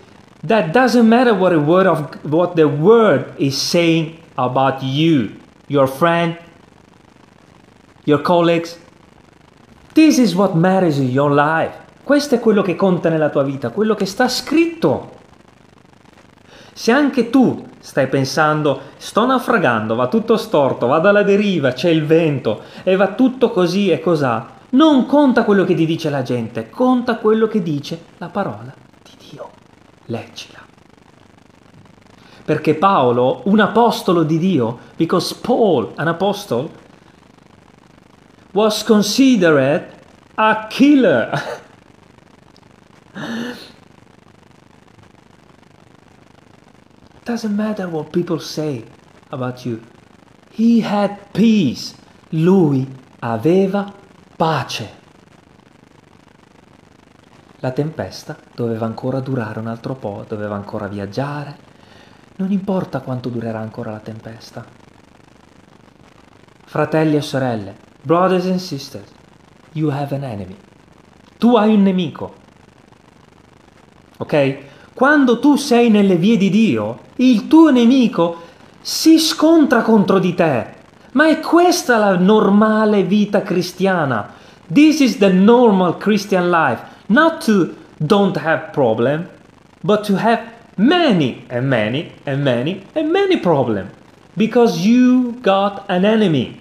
That 0.45 0.73
doesn't 0.73 1.08
matter 1.08 1.34
what, 1.34 1.56
word 1.56 1.88
of, 1.88 2.23
what 2.25 2.56
the 2.56 2.67
word 2.67 3.34
is 3.38 3.56
saying 3.56 4.19
about 4.38 4.84
you, 4.84 5.39
your 5.67 5.88
friend, 5.88 6.38
your 8.06 8.21
colleagues, 8.21 8.77
This 9.93 10.17
is 10.17 10.34
what 10.34 10.56
matters 10.56 10.97
in 10.97 11.10
your 11.10 11.32
life. 11.32 11.77
Questo 12.03 12.34
è 12.34 12.39
quello 12.39 12.63
che 12.63 12.75
conta 12.75 13.10
nella 13.10 13.29
tua 13.29 13.43
vita, 13.43 13.69
quello 13.69 13.93
che 13.93 14.08
sta 14.08 14.27
scritto. 14.27 15.12
Se 16.73 16.91
anche 16.91 17.29
tu 17.29 17.67
stai 17.77 18.08
pensando, 18.08 18.82
sto 18.97 19.23
naufragando, 19.27 19.93
va 19.93 20.08
tutto 20.08 20.36
storto, 20.36 20.88
vado 20.88 21.10
alla 21.10 21.21
deriva, 21.21 21.73
c'è 21.73 21.89
il 21.89 22.08
vento 22.08 22.63
e 22.82 22.95
va 22.95 23.10
tutto 23.10 23.51
così 23.51 23.91
e 23.91 23.99
cosà, 23.99 24.47
non 24.71 25.06
conta 25.06 25.43
quello 25.43 25.63
che 25.63 25.75
ti 25.75 25.86
dice 25.86 26.10
la 26.10 26.23
gente, 26.23 26.71
conta 26.71 27.17
quello 27.17 27.47
che 27.47 27.62
dice 27.62 28.06
la 28.17 28.29
parola. 28.29 28.82
Leggila. 30.05 30.59
Perché 32.45 32.75
Paolo, 32.75 33.41
un 33.45 33.59
apostolo 33.59 34.23
di 34.23 34.37
Dio, 34.37 34.79
because 34.97 35.33
Paul, 35.35 35.93
an 35.95 36.09
apostle, 36.09 36.69
was 38.51 38.83
considered 38.83 39.87
a 40.35 40.67
killer. 40.69 41.31
Doesn't 47.23 47.55
matter 47.55 47.87
what 47.87 48.11
people 48.11 48.39
say 48.39 48.83
about 49.31 49.65
you. 49.65 49.81
He 50.51 50.81
had 50.81 51.31
peace. 51.33 51.95
Lui 52.31 52.85
aveva 53.21 53.93
pace. 54.37 55.02
La 57.63 57.71
tempesta 57.71 58.36
doveva 58.53 58.86
ancora 58.86 59.22
durare 59.22 59.57
un 59.57 59.68
altro 59.68 59.95
po', 59.95 60.26
doveva 60.28 60.53
ancora 60.53 60.88
viaggiare. 60.88 61.55
Non 62.36 62.51
importa 62.51 62.99
quanto 62.99 63.30
durerà 63.30 63.59
ancora 63.59 63.91
la 63.91 63.99
tempesta. 63.99 64.66
Fratelli 66.66 67.16
e 67.16 67.22
sorelle, 67.22 67.74
Brothers 68.01 68.47
and 68.47 68.59
sisters, 68.59 69.09
you 69.72 69.89
have 69.91 70.14
an 70.14 70.26
enemy. 70.26 70.57
Tu 71.38 71.55
hai 71.55 71.74
un 71.74 71.84
nemico. 71.84 72.34
Ok? 74.18 74.57
Quando 74.93 75.39
tu 75.39 75.55
sei 75.55 75.89
nelle 75.89 76.18
vie 76.18 76.36
di 76.36 76.49
Dio, 76.49 76.99
il 77.16 77.47
tuo 77.47 77.72
nemico 77.72 78.41
si 78.82 79.18
scontra 79.18 79.84
contro 79.84 80.20
di 80.20 80.34
te. 80.34 80.74
Ma 81.14 81.30
è 81.30 81.39
questa 81.39 81.97
la 81.97 82.18
normale 82.18 83.03
vita 83.03 83.41
cristiana. 83.41 84.34
This 84.68 84.99
is 84.99 85.18
the 85.18 85.32
normal 85.32 85.95
Christian 85.95 86.49
life. 86.49 86.91
Not 87.08 87.43
to 87.45 87.76
don't 87.97 88.38
have 88.38 88.72
problem, 88.72 89.28
but 89.82 90.04
to 90.06 90.16
have 90.16 90.41
many 90.78 91.45
and 91.49 91.68
many 91.68 92.12
and 92.26 92.43
many 92.43 92.84
and 92.95 93.12
many 93.12 93.38
problem. 93.38 93.89
Because 94.36 94.86
you 94.86 95.39
got 95.41 95.84
an 95.88 96.06
enemy. 96.06 96.60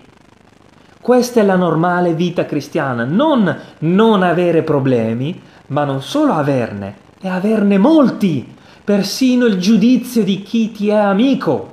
Questa 1.00 1.40
è 1.40 1.42
la 1.42 1.56
normale 1.56 2.14
vita 2.14 2.44
cristiana, 2.44 3.04
non 3.04 3.56
non 3.78 4.22
avere 4.22 4.62
problemi, 4.62 5.40
ma 5.68 5.84
non 5.84 6.00
solo 6.00 6.32
averne, 6.32 6.96
e 7.20 7.28
averne 7.28 7.76
molti, 7.78 8.46
persino 8.84 9.46
il 9.46 9.58
giudizio 9.58 10.22
di 10.22 10.42
chi 10.42 10.70
ti 10.70 10.90
è 10.90 10.94
amico. 10.94 11.72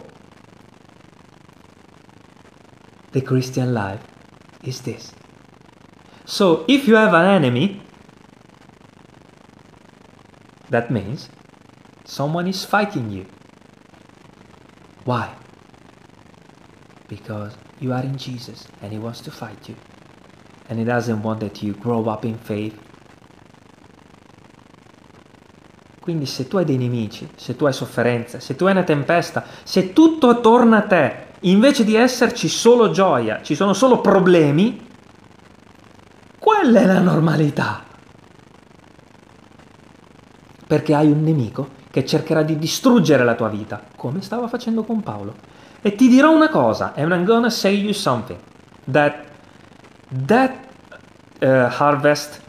the 3.12 3.22
Christian 3.22 3.74
life 3.74 4.02
is 4.64 4.82
this. 4.82 5.12
So 6.26 6.66
if 6.68 6.88
you 6.88 6.96
have 6.96 7.14
an 7.14 7.26
enemy, 7.26 7.82
that 10.70 10.90
means 10.90 11.30
someone 12.04 12.48
is 12.48 12.64
fighting 12.64 13.10
you. 13.12 13.26
Why? 15.04 15.30
Because 17.08 17.56
you 17.80 17.94
are 17.94 18.04
in 18.04 18.16
Jesus 18.16 18.68
and 18.82 18.92
He 18.92 19.00
wants 19.00 19.22
to 19.22 19.32
fight 19.32 19.68
you. 19.68 19.76
And 20.70 20.78
He 20.78 20.86
doesn't 20.86 21.22
want 21.22 21.40
that 21.40 21.62
you 21.64 21.74
grow 21.74 22.08
up 22.10 22.24
in 22.26 22.38
faith. 22.38 22.78
Quindi 26.00 26.26
se 26.26 26.48
tu 26.48 26.58
hai 26.58 26.66
dei 26.66 26.78
nemici, 26.78 27.30
se 27.36 27.56
tu 27.56 27.66
hai 27.66 27.74
sofferenze, 27.74 28.40
se 28.40 28.56
tu 28.56 28.66
hai 28.66 28.72
una 28.72 28.84
tempesta, 28.84 29.46
se 29.64 29.94
tutto 29.94 30.30
attorno 30.30 30.76
a 30.76 30.82
te, 30.82 31.28
invece 31.42 31.84
di 31.84 31.96
esserci 31.96 32.48
solo 32.48 32.90
gioia, 32.90 33.42
ci 33.44 33.54
sono 33.54 33.74
solo 33.74 34.02
problemi, 34.02 34.88
quella 36.40 36.80
è 36.80 36.86
la 36.86 37.00
normalità. 37.00 37.84
Perché 40.70 40.94
hai 40.94 41.10
un 41.10 41.24
nemico 41.24 41.70
che 41.90 42.06
cercherà 42.06 42.44
di 42.44 42.56
distruggere 42.56 43.24
la 43.24 43.34
tua 43.34 43.48
vita, 43.48 43.82
come 43.96 44.22
stava 44.22 44.48
facendo 44.48 44.84
con 44.84 45.02
Paolo. 45.02 45.34
E 45.82 45.96
ti 45.96 46.08
dirò 46.08 46.30
una 46.32 46.50
cosa, 46.50 46.94
and 46.96 47.12
I'm 47.12 47.26
gonna 47.26 47.50
say 47.50 47.74
you 47.74 47.92
something, 47.92 48.38
that 48.92 49.26
that 50.28 50.68
uh, 51.42 51.70
harvest, 51.70 52.40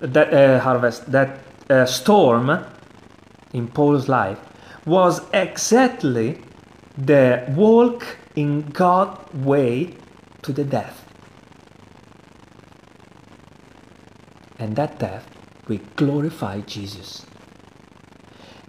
that 0.00 0.30
uh, 0.34 0.58
harvest, 0.60 1.10
that 1.10 1.38
uh, 1.70 1.86
storm 1.86 2.62
in 3.52 3.68
Paul's 3.68 4.06
life 4.06 4.38
was 4.84 5.22
exactly 5.32 6.38
the 6.94 7.42
walk 7.54 8.18
in 8.34 8.68
God's 8.70 9.18
way 9.32 9.96
to 10.42 10.52
the 10.52 10.64
death. 10.64 11.06
And 14.58 14.76
that 14.76 14.98
death 14.98 15.24
will 15.68 15.80
glorify 15.96 16.60
Jesus. 16.60 17.24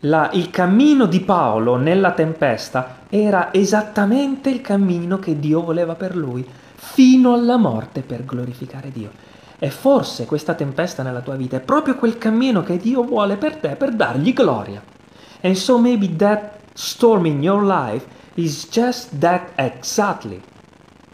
La, 0.05 0.29
il 0.33 0.49
cammino 0.49 1.05
di 1.05 1.21
Paolo 1.21 1.77
nella 1.77 2.11
tempesta 2.11 3.05
era 3.07 3.53
esattamente 3.53 4.49
il 4.49 4.59
cammino 4.59 5.17
che 5.17 5.39
Dio 5.39 5.61
voleva 5.63 5.95
per 5.95 6.17
lui, 6.17 6.45
fino 6.75 7.33
alla 7.33 7.55
morte 7.55 8.01
per 8.01 8.25
glorificare 8.25 8.91
Dio. 8.91 9.11
E 9.57 9.69
forse 9.69 10.25
questa 10.25 10.55
tempesta 10.55 11.03
nella 11.03 11.21
tua 11.21 11.35
vita 11.35 11.55
è 11.55 11.61
proprio 11.61 11.95
quel 11.95 12.17
cammino 12.17 12.63
che 12.63 12.75
Dio 12.75 13.03
vuole 13.03 13.37
per 13.37 13.55
te 13.55 13.75
per 13.77 13.93
dargli 13.93 14.33
gloria. 14.33 14.83
And 15.41 15.55
so 15.55 15.79
maybe 15.79 16.13
that 16.17 16.59
storm 16.73 17.25
in 17.25 17.41
your 17.41 17.63
life 17.63 18.05
is 18.33 18.67
just 18.69 19.17
that 19.19 19.51
exactly 19.55 20.41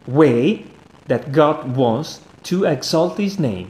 way 0.05 0.65
that 1.05 1.29
God 1.29 1.75
wants 1.75 2.21
to 2.41 2.65
exalt 2.65 3.19
his 3.19 3.37
name. 3.37 3.67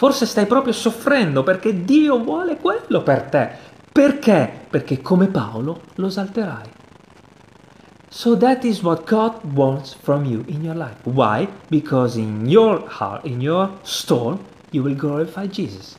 Forse 0.00 0.24
stai 0.24 0.46
proprio 0.46 0.72
soffrendo 0.72 1.42
perché 1.42 1.84
Dio 1.84 2.20
vuole 2.20 2.56
quello 2.56 3.02
per 3.02 3.24
te. 3.24 3.50
Perché? 3.92 4.50
Perché 4.70 5.02
come 5.02 5.26
Paolo 5.26 5.82
lo 5.96 6.06
esalterai. 6.06 6.70
So 8.08 8.34
that 8.38 8.64
is 8.64 8.80
what 8.80 9.06
God 9.06 9.34
wants 9.54 9.92
from 9.92 10.24
you 10.24 10.42
in 10.46 10.64
your 10.64 10.74
life. 10.74 10.96
Why? 11.02 11.46
Because 11.68 12.18
in 12.18 12.46
your 12.46 12.82
heart, 12.88 13.26
in 13.26 13.42
your 13.42 13.72
storm, 13.82 14.38
you 14.70 14.82
will 14.82 14.96
glorify 14.96 15.46
Jesus. 15.46 15.98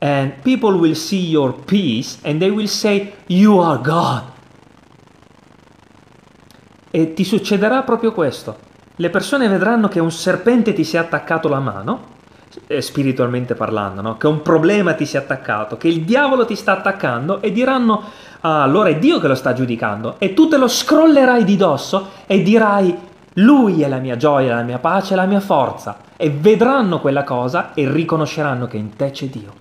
And 0.00 0.32
people 0.42 0.76
will 0.76 0.96
see 0.96 1.24
your 1.24 1.52
peace 1.52 2.18
and 2.24 2.40
they 2.40 2.50
will 2.50 2.66
say, 2.66 3.14
You 3.28 3.60
are 3.60 3.80
God. 3.80 4.24
E 6.90 7.12
ti 7.14 7.22
succederà 7.22 7.84
proprio 7.84 8.10
questo. 8.10 8.58
Le 8.96 9.08
persone 9.08 9.46
vedranno 9.46 9.86
che 9.86 10.00
un 10.00 10.10
serpente 10.10 10.72
ti 10.72 10.82
si 10.82 10.96
è 10.96 10.98
attaccato 10.98 11.46
alla 11.46 11.60
mano 11.60 12.10
spiritualmente 12.80 13.54
parlando, 13.54 14.00
no? 14.00 14.16
che 14.16 14.26
un 14.26 14.42
problema 14.42 14.94
ti 14.94 15.06
sia 15.06 15.20
attaccato, 15.20 15.76
che 15.76 15.88
il 15.88 16.02
diavolo 16.02 16.44
ti 16.44 16.54
sta 16.54 16.72
attaccando 16.72 17.40
e 17.40 17.52
diranno 17.52 18.02
ah, 18.40 18.62
allora 18.62 18.88
è 18.90 18.98
Dio 18.98 19.18
che 19.18 19.28
lo 19.28 19.34
sta 19.34 19.52
giudicando 19.52 20.16
e 20.18 20.34
tu 20.34 20.48
te 20.48 20.56
lo 20.56 20.68
scrollerai 20.68 21.44
di 21.44 21.56
dosso 21.56 22.08
e 22.26 22.42
dirai 22.42 23.10
lui 23.36 23.82
è 23.82 23.88
la 23.88 23.98
mia 23.98 24.16
gioia, 24.16 24.54
la 24.54 24.62
mia 24.62 24.78
pace, 24.78 25.14
la 25.14 25.24
mia 25.24 25.40
forza 25.40 25.98
e 26.16 26.30
vedranno 26.30 27.00
quella 27.00 27.24
cosa 27.24 27.72
e 27.74 27.90
riconosceranno 27.90 28.66
che 28.66 28.76
in 28.76 28.94
te 28.96 29.10
c'è 29.10 29.26
Dio. 29.26 29.60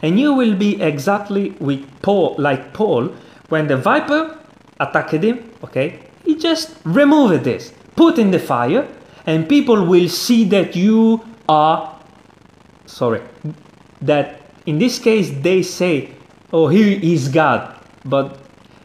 And 0.00 0.18
you 0.18 0.34
will 0.34 0.56
be 0.56 0.76
exactly 0.78 1.54
Paul, 2.00 2.34
like 2.38 2.70
Paul, 2.72 3.12
when 3.48 3.66
the 3.66 3.76
viper 3.76 4.38
attacked 4.78 5.22
him, 5.22 5.38
okay, 5.60 5.98
he 6.24 6.36
just 6.36 6.76
removed 6.84 7.42
this, 7.42 7.74
put 7.94 8.16
in 8.16 8.30
the 8.30 8.38
fire 8.38 8.86
and 9.26 9.48
people 9.48 9.84
will 9.84 10.08
see 10.08 10.44
that 10.44 10.74
you 10.76 11.20
are 11.48 11.98
sorry 12.86 13.22
that 14.00 14.40
in 14.66 14.78
this 14.78 14.98
case 14.98 15.30
they 15.42 15.62
say 15.62 16.10
oh 16.52 16.68
he 16.68 17.12
is 17.12 17.28
god. 17.28 17.76
But 18.04 18.38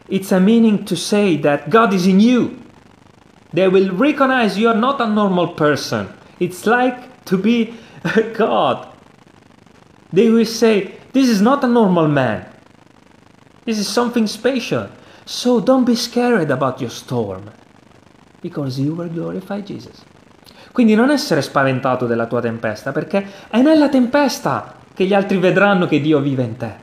it's 0.08 0.30
a 0.32 0.40
meaning 0.40 0.84
to 0.84 0.96
say 0.96 1.36
that 1.38 1.70
god 1.70 1.94
is 1.94 2.06
in 2.06 2.20
you. 2.20 2.60
They 3.52 3.68
will 3.68 3.94
recognize 3.94 4.58
you 4.58 4.68
are 4.68 4.76
not 4.76 5.00
a 5.00 5.06
normal 5.06 5.48
person. 5.48 6.08
It's 6.38 6.66
like 6.66 7.24
to 7.26 7.38
be 7.38 7.74
a 8.04 8.22
god. 8.36 8.92
They 10.12 10.28
will 10.30 10.46
say 10.46 10.94
this 11.12 11.28
is 11.28 11.40
not 11.40 11.64
a 11.64 11.68
normal 11.68 12.08
man. 12.08 12.46
This 13.64 13.78
is 13.78 13.88
something 13.88 14.26
special. 14.26 14.88
So 15.24 15.60
don't 15.60 15.84
be 15.84 15.96
scared 15.96 16.50
about 16.50 16.80
your 16.80 16.90
storm 16.90 17.50
because 18.42 18.78
you 18.78 18.94
will 18.94 19.08
glorify 19.08 19.60
jesus 19.60 20.04
Quindi 20.76 20.94
non 20.94 21.10
essere 21.10 21.40
spaventato 21.40 22.04
della 22.04 22.26
tua 22.26 22.42
tempesta, 22.42 22.92
perché 22.92 23.26
è 23.48 23.62
nella 23.62 23.88
tempesta 23.88 24.74
che 24.92 25.06
gli 25.06 25.14
altri 25.14 25.38
vedranno 25.38 25.86
che 25.86 26.02
Dio 26.02 26.20
vive 26.20 26.42
in 26.42 26.56
te. 26.58 26.74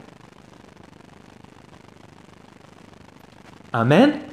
Amen? 3.69 4.25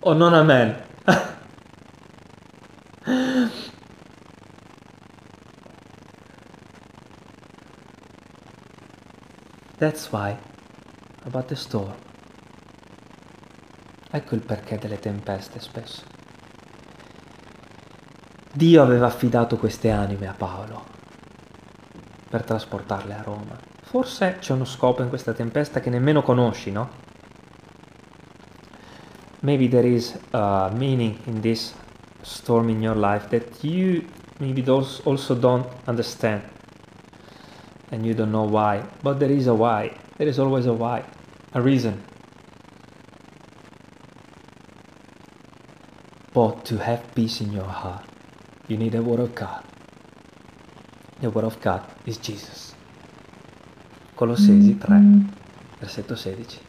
O 0.00 0.14
non 0.14 0.34
amen? 0.34 0.74
That's 9.78 10.10
why 10.10 10.36
about 11.22 11.46
the 11.46 11.54
storm. 11.54 11.94
Ecco 14.10 14.34
il 14.34 14.40
perché 14.40 14.76
delle 14.76 14.98
tempeste 14.98 15.60
spesso. 15.60 16.17
Dio 18.58 18.82
aveva 18.82 19.06
affidato 19.06 19.56
queste 19.56 19.88
anime 19.88 20.26
a 20.26 20.34
Paolo 20.36 20.84
per 22.28 22.42
trasportarle 22.42 23.14
a 23.14 23.22
Roma. 23.22 23.56
Forse 23.82 24.38
c'è 24.40 24.52
uno 24.52 24.64
scopo 24.64 25.00
in 25.00 25.08
questa 25.08 25.32
tempesta 25.32 25.78
che 25.78 25.90
nemmeno 25.90 26.22
conosci, 26.22 26.72
no? 26.72 26.90
Maybe 29.42 29.68
there 29.68 29.86
is 29.86 30.18
a 30.32 30.72
meaning 30.74 31.16
in 31.26 31.40
this 31.40 31.72
storm 32.22 32.68
in 32.68 32.82
your 32.82 32.96
life 32.96 33.28
that 33.28 33.62
you 33.62 34.02
maybe 34.40 34.68
also 34.68 35.34
don't 35.34 35.68
understand 35.84 36.42
and 37.90 38.04
you 38.04 38.12
don't 38.12 38.32
know 38.32 38.48
why, 38.48 38.82
but 39.02 39.18
there 39.18 39.32
is 39.32 39.46
a 39.46 39.54
why. 39.54 39.88
There 40.16 40.28
is 40.28 40.40
always 40.40 40.66
a 40.66 40.72
why, 40.72 41.04
a 41.52 41.60
reason. 41.60 42.02
But 46.32 46.64
to 46.64 46.78
have 46.78 47.04
peace 47.14 47.40
in 47.40 47.52
your 47.52 47.70
heart 47.70 48.07
You 48.68 48.76
need 48.76 48.92
the 48.92 49.00
Word 49.00 49.20
of 49.20 49.34
God. 49.34 49.64
The 51.20 51.30
Word 51.30 51.44
of 51.44 51.58
God 51.60 51.80
is 52.04 52.18
Jesus. 52.18 52.74
Colossesi 54.14 54.76
3, 54.76 55.00
versetto 55.78 56.14
16. 56.14 56.60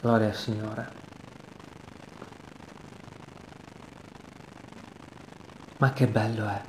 Gloria 0.00 0.28
al 0.28 0.34
Signore. 0.36 0.88
Ma 5.78 5.92
che 5.92 6.06
bello 6.06 6.46
è 6.46 6.62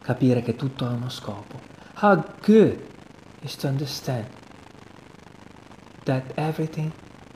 capire 0.00 0.40
che 0.40 0.56
tutto 0.56 0.86
ha 0.86 0.92
uno 0.92 1.10
scopo. 1.10 1.60
How 2.00 2.24
good 2.42 2.95
is 3.42 3.56
to 3.56 3.68
understand 3.68 4.26
that 6.04 6.22
everything 6.36 6.92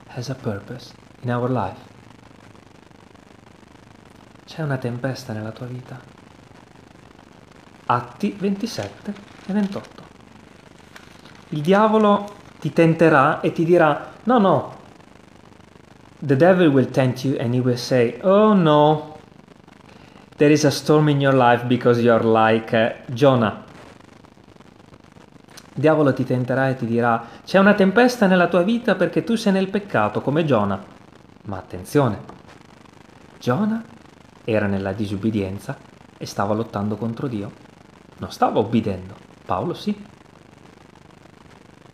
has 0.09 0.29
a 0.29 0.35
purpose 0.35 0.93
in 1.23 1.31
our 1.31 1.51
life. 1.51 1.89
C'è 4.47 4.63
una 4.63 4.79
tempesta 4.79 5.33
nella 5.33 5.53
tua 5.53 5.67
vita. 5.67 6.01
Atti 7.87 8.37
27 8.37 9.15
e 9.47 9.53
28. 9.53 10.03
Il 11.51 11.61
diavolo 11.61 12.37
ti 12.59 12.73
tenterà 12.73 13.41
e 13.41 13.53
ti 13.53 13.65
dirà, 13.65 14.13
no, 14.25 14.39
no, 14.39 14.77
the 16.21 16.37
devil 16.37 16.69
will 16.69 16.91
tempt 16.91 17.25
you 17.25 17.37
and 17.39 17.55
he 17.55 17.61
will 17.61 17.77
say, 17.79 18.21
oh 18.23 18.53
no, 18.53 19.11
There 20.41 20.51
is 20.51 20.65
a 20.65 20.71
storm 20.71 21.11
in 21.11 21.21
your 21.21 21.35
life 21.35 21.69
because 21.69 22.01
you 22.01 22.11
are 22.11 22.23
like 22.23 22.73
uh, 22.73 22.95
Jonah. 23.13 23.63
Diavolo 25.81 26.13
ti 26.13 26.25
tenterà 26.25 26.69
e 26.69 26.77
ti 26.77 26.85
dirà, 26.85 27.25
c'è 27.43 27.59
una 27.59 27.73
tempesta 27.73 28.27
nella 28.27 28.49
tua 28.49 28.61
vita 28.61 28.97
perché 28.97 29.25
tu 29.25 29.35
sei 29.35 29.55
nel 29.55 29.71
peccato 29.71 30.21
come 30.21 30.45
Giona. 30.45 30.79
Ma 31.45 31.57
attenzione, 31.57 32.21
Giona 33.39 33.83
era 34.45 34.67
nella 34.67 34.93
disubbidienza 34.93 35.79
e 36.19 36.27
stava 36.27 36.53
lottando 36.53 36.97
contro 36.97 37.29
Dio. 37.29 37.51
Non 38.19 38.31
stava 38.31 38.59
obbedendo, 38.59 39.15
Paolo 39.47 39.73
sì. 39.73 39.99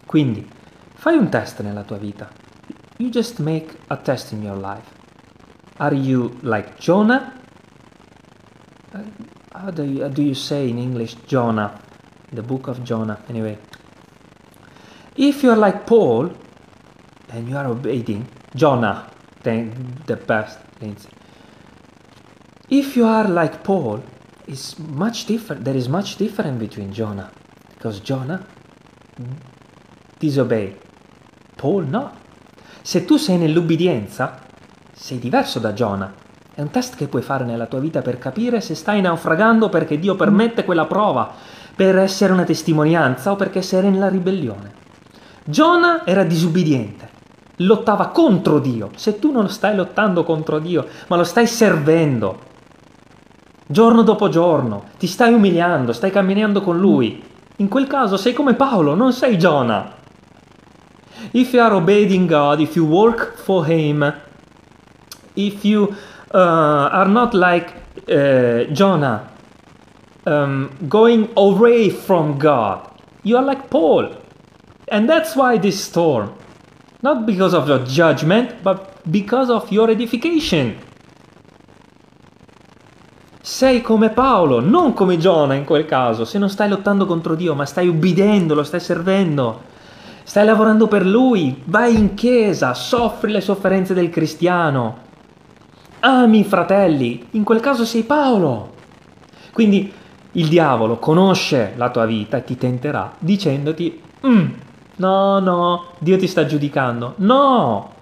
Quindi, 0.05 0.51
fai 0.95 1.17
un 1.17 1.29
test 1.29 1.63
nella 1.63 1.85
tua 1.85 1.99
vita. 1.99 2.29
You 2.97 3.09
just 3.09 3.39
make 3.39 3.79
a 3.87 3.97
test 3.97 4.33
in 4.33 4.43
your 4.43 4.59
life. 4.59 4.91
Are 5.77 5.95
you 5.95 6.37
like 6.41 6.75
Jonah? 6.81 7.35
Uh, 8.93 8.99
how 9.53 9.71
do 9.71 9.85
you, 9.85 10.09
do 10.09 10.23
you 10.23 10.35
say 10.35 10.69
in 10.69 10.79
English 10.79 11.15
Jonah? 11.25 11.85
The 12.33 12.43
book 12.43 12.67
of 12.67 12.83
Jonah, 12.83 13.21
anyway. 13.29 13.57
If 15.17 15.43
you 15.43 15.51
are 15.51 15.59
like 15.59 15.85
Paul, 15.87 16.31
and 17.29 17.49
you 17.49 17.57
are 17.57 17.69
obeying 17.69 18.29
Jonah, 18.55 19.09
then 19.43 20.03
the 20.05 20.17
best, 20.17 20.59
Lindsay. 20.79 21.09
If 22.69 22.97
you 22.97 23.07
are 23.07 23.29
like 23.29 23.63
Paul, 23.63 24.03
it's 24.47 24.77
much 24.77 25.25
different. 25.25 25.63
There 25.63 25.77
is 25.77 25.89
much 25.89 26.17
different 26.17 26.59
between 26.59 26.91
Jonah, 26.93 27.31
because 27.75 28.01
Jonah 28.01 28.45
disobey, 30.19 30.77
Paul 31.57 31.87
no. 31.89 32.11
Se 32.83 33.05
tu 33.05 33.17
sei 33.17 33.39
nell'ubbidienza, 33.39 34.39
sei 34.93 35.19
diverso 35.19 35.59
da 35.59 35.73
Jonah. 35.73 36.13
È 36.55 36.61
un 36.61 36.71
test 36.71 36.97
che 36.97 37.09
puoi 37.09 37.23
fare 37.23 37.45
nella 37.45 37.67
tua 37.67 37.81
vita 37.81 38.01
per 38.03 38.19
capire 38.19 38.61
se 38.61 38.75
stai 38.75 39.01
naufragando 39.01 39.69
perché 39.69 39.99
Dio 39.99 40.15
permette 40.15 40.65
quella 40.65 40.87
prova, 40.87 41.33
per 41.75 41.99
essere 41.99 42.33
una 42.33 42.45
testimonianza 42.45 43.33
o 43.33 43.37
perché 43.37 43.61
sei 43.63 43.91
nella 43.91 44.09
ribellione. 44.09 44.85
Giona 45.49 46.05
era 46.05 46.25
disubbidiente, 46.25 47.09
lottava 47.59 48.09
contro 48.09 48.59
Dio. 48.59 48.91
Se 48.97 49.21
tu 49.21 49.31
non 49.31 49.49
stai 49.49 49.77
lottando 49.77 50.25
contro 50.25 50.59
Dio, 50.59 50.89
ma 51.07 51.15
lo 51.15 51.23
stai 51.23 51.47
servendo, 51.47 52.41
giorno 53.65 54.03
dopo 54.03 54.29
giorno, 54.29 54.87
ti 54.99 55.07
stai 55.07 55.33
umiliando, 55.33 55.93
stai 55.93 56.11
camminando 56.11 56.63
con 56.63 56.81
Lui, 56.81 57.23
in 57.59 57.69
quel 57.69 57.87
caso 57.87 58.17
sei 58.17 58.33
come 58.33 58.55
Paolo, 58.55 58.97
non 58.97 59.13
sei 59.13 59.39
Giona. 59.39 59.93
If 61.31 61.53
you 61.53 61.63
are 61.63 61.75
obeying 61.75 62.29
God, 62.29 62.59
if 62.59 62.75
you 62.75 62.85
work 62.85 63.37
for 63.37 63.65
Him, 63.69 64.15
if 65.35 65.63
you 65.65 65.95
uh, 66.35 66.89
are 66.91 67.09
not 67.09 67.35
like 67.35 67.73
uh, 68.09 68.65
Jonah, 68.73 69.31
um, 70.25 70.71
going 70.89 71.29
away 71.35 71.89
from 71.91 72.37
God, 72.37 72.81
you 73.23 73.37
are 73.37 73.45
like 73.45 73.69
Paul. 73.69 74.25
And 74.89 75.09
that's 75.09 75.35
why 75.35 75.59
this 75.59 75.83
storm. 75.83 76.33
Not 77.01 77.25
because 77.25 77.55
of 77.55 77.69
your 77.69 77.83
judgment, 77.83 78.63
but 78.63 79.01
because 79.03 79.51
of 79.51 79.71
your 79.71 79.91
edification. 79.91 80.77
Sei 83.41 83.81
come 83.81 84.11
Paolo, 84.11 84.61
non 84.61 84.93
come 84.93 85.19
Giona 85.19 85.55
in 85.55 85.65
quel 85.65 85.87
caso, 85.87 86.25
se 86.25 86.37
non 86.37 86.51
stai 86.51 86.69
lottando 86.69 87.07
contro 87.07 87.37
Dio, 87.37 87.55
ma 87.55 87.65
stai 87.65 87.87
ubbidendo, 87.87 88.55
lo 88.55 88.65
stai 88.65 88.81
servendo, 88.81 89.63
stai 90.25 90.45
lavorando 90.45 90.89
per 90.89 91.07
Lui, 91.07 91.63
vai 91.67 91.95
in 91.95 92.15
chiesa, 92.15 92.75
soffri 92.75 93.31
le 93.31 93.41
sofferenze 93.41 93.95
del 93.95 94.11
cristiano, 94.11 94.99
ami 96.01 96.41
i 96.41 96.45
fratelli, 96.45 97.29
in 97.33 97.45
quel 97.45 97.61
caso 97.61 97.85
sei 97.85 98.03
Paolo. 98.03 98.75
Quindi 99.53 99.93
il 100.33 100.49
diavolo 100.49 100.97
conosce 100.99 101.75
la 101.77 101.91
tua 101.91 102.05
vita 102.05 102.39
e 102.39 102.45
ti 102.45 102.57
tenterà 102.57 103.15
dicendoti, 103.17 104.03
mm, 104.27 104.47
no, 104.97 105.39
no, 105.41 105.85
Dio 105.99 106.17
ti 106.17 106.27
sta 106.27 106.47
giudicando. 106.47 107.15
No! 107.17 107.95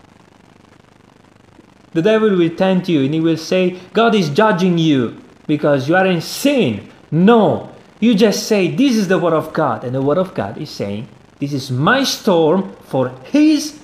The 1.93 2.03
devil 2.03 2.35
will 2.37 2.55
tempt 2.55 2.89
you 2.89 3.05
and 3.05 3.15
he 3.15 3.21
will 3.21 3.37
say, 3.37 3.79
God 3.93 4.15
is 4.15 4.31
judging 4.31 4.79
you 4.79 5.15
because 5.47 5.89
you 5.89 5.97
are 5.97 6.07
in 6.07 6.21
sin. 6.21 6.91
No, 7.11 7.71
you 8.01 8.15
just 8.15 8.47
say, 8.47 8.69
This 8.69 8.97
is 8.97 9.07
the 9.07 9.19
word 9.19 9.35
of 9.35 9.53
God, 9.53 9.85
and 9.85 9.95
the 9.95 10.03
word 10.03 10.19
of 10.19 10.35
God 10.35 10.59
is 10.59 10.71
saying, 10.71 11.07
This 11.39 11.53
is 11.53 11.71
my 11.71 12.03
storm 12.03 12.75
for 12.89 13.13
His 13.31 13.81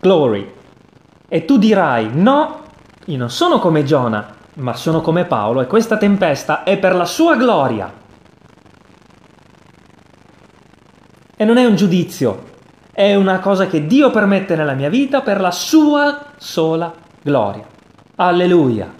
glory. 0.00 0.50
E 1.28 1.44
tu 1.44 1.58
dirai, 1.58 2.10
No, 2.12 2.64
io 3.04 3.16
non 3.16 3.30
sono 3.30 3.60
come 3.60 3.84
Giona, 3.84 4.34
ma 4.54 4.74
sono 4.74 5.00
come 5.00 5.24
Paolo, 5.24 5.60
e 5.60 5.66
questa 5.66 5.96
tempesta 5.96 6.64
è 6.64 6.78
per 6.78 6.94
la 6.96 7.04
sua 7.04 7.36
gloria. 7.36 7.92
E 11.40 11.44
non 11.44 11.56
è 11.56 11.64
un 11.64 11.76
giudizio, 11.76 12.46
è 12.90 13.14
una 13.14 13.38
cosa 13.38 13.68
che 13.68 13.86
Dio 13.86 14.10
permette 14.10 14.56
nella 14.56 14.74
mia 14.74 14.88
vita 14.88 15.20
per 15.20 15.40
la 15.40 15.52
sua 15.52 16.32
sola 16.36 16.92
gloria. 17.22 17.64
Alleluia. 18.16 18.92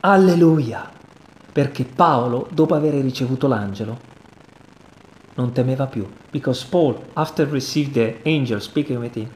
Alleluia! 0.00 0.90
Perché 1.50 1.84
Paolo, 1.84 2.48
dopo 2.52 2.74
aver 2.74 2.92
ricevuto 2.96 3.48
l'angelo, 3.48 3.98
non 5.36 5.52
temeva 5.52 5.86
più. 5.86 6.06
Because 6.30 6.66
Paul, 6.68 6.98
after 7.14 7.48
receiving 7.48 7.94
the 7.94 8.16
angel 8.24 8.60
speaking 8.60 8.98
with 8.98 9.16
him, 9.16 9.30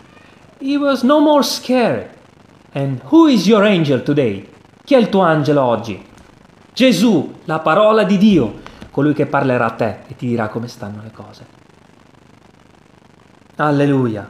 he 0.58 0.76
was 0.76 1.00
no 1.00 1.18
more 1.18 1.42
scared. 1.42 2.10
And 2.72 3.00
who 3.10 3.26
is 3.26 3.46
your 3.46 3.64
angel 3.64 4.02
today? 4.02 4.46
Chi 4.84 4.92
è 4.92 4.98
il 4.98 5.08
tuo 5.08 5.22
angelo 5.22 5.62
oggi? 5.62 6.04
Gesù, 6.74 7.36
la 7.46 7.60
parola 7.60 8.04
di 8.04 8.18
Dio, 8.18 8.60
colui 8.94 9.12
che 9.12 9.26
parlerà 9.26 9.64
a 9.66 9.70
te 9.70 9.96
e 10.06 10.14
ti 10.14 10.28
dirà 10.28 10.46
come 10.46 10.68
stanno 10.68 11.02
le 11.02 11.10
cose. 11.10 11.44
Alleluia. 13.56 14.24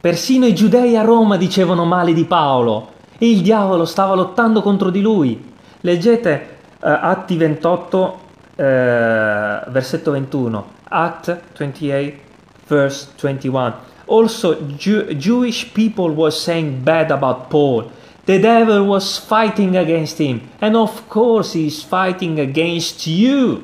Persino 0.00 0.46
i 0.46 0.54
giudei 0.54 0.96
a 0.96 1.02
Roma 1.02 1.36
dicevano 1.36 1.84
male 1.84 2.14
di 2.14 2.24
Paolo 2.24 2.92
e 3.18 3.28
il 3.28 3.42
diavolo 3.42 3.84
stava 3.84 4.14
lottando 4.14 4.62
contro 4.62 4.88
di 4.88 5.02
lui. 5.02 5.52
Leggete 5.82 6.60
uh, 6.80 6.96
Atti 6.98 7.36
28, 7.36 7.98
uh, 7.98 8.62
versetto 9.70 10.12
21. 10.12 10.66
Act 10.84 11.40
28, 11.58 12.12
verse 12.68 13.08
21. 13.20 13.74
Also, 14.06 14.54
Jew- 14.62 15.12
Jewish 15.12 15.66
people 15.72 16.08
were 16.14 16.32
saying 16.32 16.82
bad 16.82 17.10
about 17.10 17.48
Paul. 17.48 17.90
The 18.28 18.38
devil 18.38 18.84
was 18.84 19.16
fighting 19.16 19.74
against 19.74 20.20
him. 20.20 20.50
And 20.58 20.76
of 20.76 21.08
course, 21.08 21.54
he 21.54 21.64
is 21.64 21.82
fighting 21.82 22.38
against 22.38 23.06
you. 23.06 23.62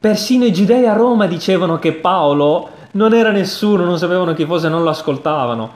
Persino 0.00 0.44
i 0.44 0.52
giudei 0.52 0.86
a 0.86 0.92
Roma 0.92 1.28
dicevano 1.28 1.78
che 1.78 1.92
Paolo 1.92 2.70
non 2.92 3.14
era 3.14 3.30
nessuno, 3.30 3.84
non 3.84 3.96
sapevano 3.96 4.34
chi 4.34 4.44
fosse, 4.44 4.68
non 4.68 4.82
lo 4.82 4.90
ascoltavano. 4.90 5.70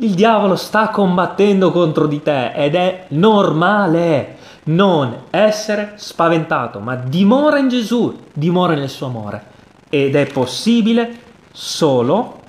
Il 0.00 0.14
diavolo 0.14 0.56
sta 0.56 0.88
combattendo 0.88 1.70
contro 1.70 2.08
di 2.08 2.20
te 2.20 2.50
ed 2.50 2.74
è 2.74 3.04
normale 3.10 4.38
non 4.64 5.26
essere 5.30 5.92
spaventato, 5.94 6.80
ma 6.80 6.96
dimora 6.96 7.58
in 7.58 7.68
Gesù, 7.68 8.22
dimora 8.32 8.74
nel 8.74 8.90
suo 8.90 9.06
amore. 9.06 9.44
Ed 9.88 10.16
è 10.16 10.26
possibile 10.32 11.20
solo 11.52 12.40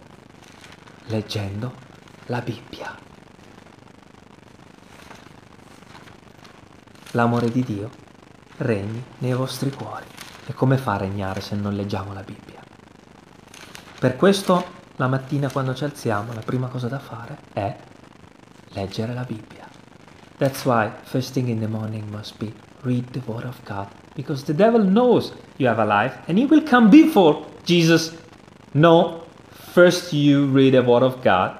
leggendo 1.09 1.71
la 2.25 2.41
Bibbia. 2.41 3.05
L'amore 7.17 7.49
di 7.49 7.63
Dio 7.63 7.89
regni 8.57 9.03
nei 9.17 9.33
vostri 9.33 9.71
cuori. 9.71 10.05
E 10.45 10.53
come 10.53 10.77
fa 10.77 10.93
a 10.93 10.97
regnare 10.97 11.41
se 11.41 11.55
non 11.55 11.73
leggiamo 11.73 12.13
la 12.13 12.21
Bibbia? 12.21 12.61
Per 13.99 14.15
questo 14.15 14.63
la 14.97 15.07
mattina 15.07 15.49
quando 15.49 15.73
ci 15.73 15.83
alziamo 15.83 16.31
la 16.33 16.41
prima 16.41 16.67
cosa 16.67 16.87
da 16.87 16.99
fare 16.99 17.39
è 17.53 17.75
leggere 18.69 19.15
la 19.15 19.23
Bibbia. 19.23 19.67
That's 20.37 20.63
why 20.63 20.91
first 21.05 21.33
thing 21.33 21.47
in 21.47 21.59
the 21.59 21.67
morning 21.67 22.07
must 22.11 22.37
be 22.37 22.53
read 22.83 23.09
the 23.09 23.21
word 23.25 23.45
of 23.45 23.57
God 23.63 23.87
because 24.13 24.43
the 24.43 24.53
devil 24.53 24.83
knows 24.83 25.33
you 25.55 25.67
have 25.67 25.81
a 25.81 25.85
life 25.85 26.19
and 26.27 26.37
he 26.37 26.45
will 26.45 26.61
come 26.61 26.89
before 26.89 27.43
Jesus. 27.63 28.13
No, 28.73 29.23
first 29.73 30.13
you 30.13 30.45
read 30.45 30.73
the 30.73 30.83
word 30.83 31.01
of 31.01 31.23
God 31.23 31.57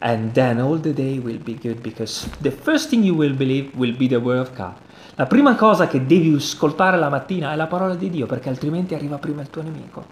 and 0.00 0.32
then 0.34 0.60
all 0.60 0.78
the 0.78 0.92
day 0.92 1.18
will 1.18 1.38
be 1.38 1.54
good 1.54 1.82
because 1.82 2.28
the 2.40 2.52
first 2.52 2.88
thing 2.88 3.02
you 3.02 3.14
will 3.14 3.34
believe 3.34 3.74
will 3.74 3.96
be 3.96 4.06
the 4.06 4.20
word 4.20 4.38
of 4.38 4.54
God. 4.54 4.76
La 5.16 5.26
prima 5.26 5.54
cosa 5.56 5.86
che 5.86 6.06
devi 6.06 6.34
ascoltare 6.34 6.98
la 6.98 7.10
mattina 7.10 7.52
è 7.52 7.56
la 7.56 7.66
parola 7.66 7.94
di 7.94 8.08
Dio 8.08 8.24
perché 8.24 8.48
altrimenti 8.48 8.94
arriva 8.94 9.18
prima 9.18 9.42
il 9.42 9.50
tuo 9.50 9.60
nemico. 9.60 10.06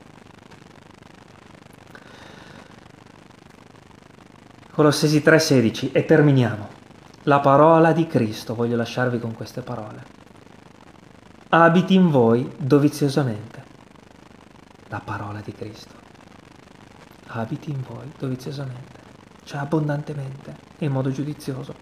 Colossesi 4.72 5.22
3:16 5.22 5.92
e 5.92 6.04
terminiamo. 6.04 6.68
La 7.24 7.40
parola 7.40 7.92
di 7.92 8.06
Cristo, 8.06 8.54
voglio 8.54 8.76
lasciarvi 8.76 9.18
con 9.18 9.34
queste 9.34 9.62
parole. 9.62 10.04
Abiti 11.48 11.94
in 11.94 12.10
voi 12.10 12.50
doviziosamente. 12.58 13.64
La 14.88 15.00
parola 15.02 15.40
di 15.40 15.52
Cristo. 15.52 15.94
Abiti 17.28 17.70
in 17.70 17.82
voi 17.86 18.12
doviziosamente. 18.18 18.98
cioè 19.44 19.58
abbondantemente 19.58 20.54
in 20.78 20.92
modo 20.92 21.10
giudizioso, 21.10 21.74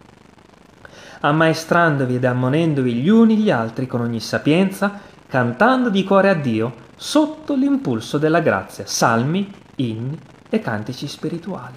ammaestrandovi 1.21 2.17
ed 2.17 2.25
ammonendovi 2.25 2.95
gli 2.95 3.09
uni 3.09 3.39
gli 3.39 3.51
altri 3.51 3.87
con 3.87 4.01
ogni 4.01 4.21
sapienza, 4.21 5.01
cantando 5.27 5.91
di 5.91 6.05
cuore 6.05 6.29
a 6.29 6.35
Dio 6.35 6.87
sotto 6.97 7.55
l'impulso 7.55 8.19
della 8.19 8.41
grazia, 8.41 8.87
salmi, 8.87 9.53
inni 9.77 10.19
e 10.49 10.61
cantici 10.61 11.07
spirituali. 11.07 11.77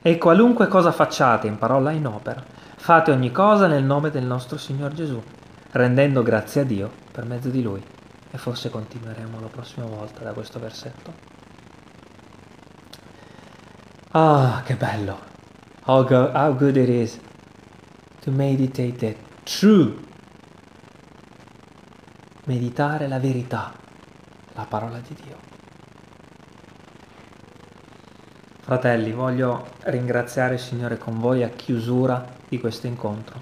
E 0.00 0.18
qualunque 0.18 0.68
cosa 0.68 0.92
facciate 0.92 1.46
in 1.46 1.58
parola 1.58 1.90
e 1.90 1.96
in 1.96 2.06
opera, 2.06 2.42
fate 2.76 3.10
ogni 3.10 3.30
cosa 3.30 3.66
nel 3.66 3.84
nome 3.84 4.10
del 4.10 4.24
nostro 4.24 4.58
Signor 4.58 4.92
Gesù, 4.92 5.22
rendendo 5.72 6.22
grazie 6.22 6.62
a 6.62 6.64
Dio 6.64 6.90
per 7.10 7.24
mezzo 7.24 7.48
di 7.48 7.62
Lui. 7.62 7.82
E 8.34 8.38
forse 8.38 8.70
continueremo 8.70 9.40
la 9.40 9.48
prossima 9.48 9.84
volta 9.84 10.24
da 10.24 10.32
questo 10.32 10.58
versetto. 10.58 11.12
Ah, 14.12 14.62
che 14.64 14.74
bello! 14.74 15.30
How, 15.84 16.04
go, 16.04 16.30
how 16.32 16.56
good 16.56 16.76
it 16.76 16.88
is 16.88 17.18
to 18.22 18.30
meditate 18.30 18.96
the 18.96 19.16
true. 19.44 19.94
Meditare 22.44 23.06
la 23.06 23.18
verità, 23.18 23.72
la 24.54 24.64
parola 24.64 24.98
di 24.98 25.14
Dio. 25.22 25.36
Fratelli, 28.60 29.12
voglio 29.12 29.66
ringraziare 29.84 30.54
il 30.54 30.60
Signore 30.60 30.98
con 30.98 31.18
voi 31.18 31.42
a 31.42 31.48
chiusura 31.50 32.26
di 32.48 32.58
questo 32.58 32.86
incontro. 32.86 33.40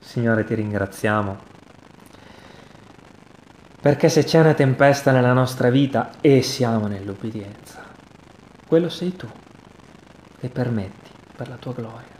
Signore, 0.00 0.44
ti 0.44 0.54
ringraziamo 0.54 1.52
perché 3.84 4.08
se 4.08 4.24
c'è 4.24 4.40
una 4.40 4.54
tempesta 4.54 5.12
nella 5.12 5.34
nostra 5.34 5.68
vita 5.68 6.12
e 6.22 6.40
siamo 6.40 6.86
nell'obbedienza, 6.86 7.84
quello 8.74 8.88
sei 8.88 9.14
tu 9.14 9.28
permetti 10.52 11.10
per 11.36 11.48
la 11.48 11.54
tua 11.54 11.72
gloria. 11.72 12.18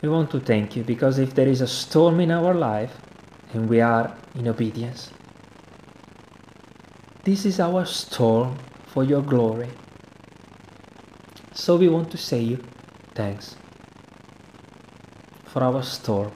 We 0.00 0.08
want 0.08 0.30
to 0.30 0.38
thank 0.38 0.76
you 0.76 0.84
because 0.84 1.20
if 1.20 1.32
there 1.32 1.50
is 1.50 1.60
a 1.60 1.66
storm 1.66 2.20
in 2.20 2.30
our 2.30 2.54
life 2.54 2.94
and 3.52 3.68
we 3.68 3.80
are 3.80 4.14
in 4.34 4.46
obedience, 4.46 5.10
This 7.24 7.44
is 7.44 7.58
our 7.60 7.84
storm 7.86 8.56
for 8.86 9.04
your 9.04 9.20
glory. 9.20 9.68
So 11.52 11.76
we 11.76 11.88
want 11.88 12.10
to 12.12 12.16
say 12.16 12.40
you 12.40 12.58
thanks 13.14 13.56
for 15.44 15.62
our 15.62 15.82
storm, 15.82 16.30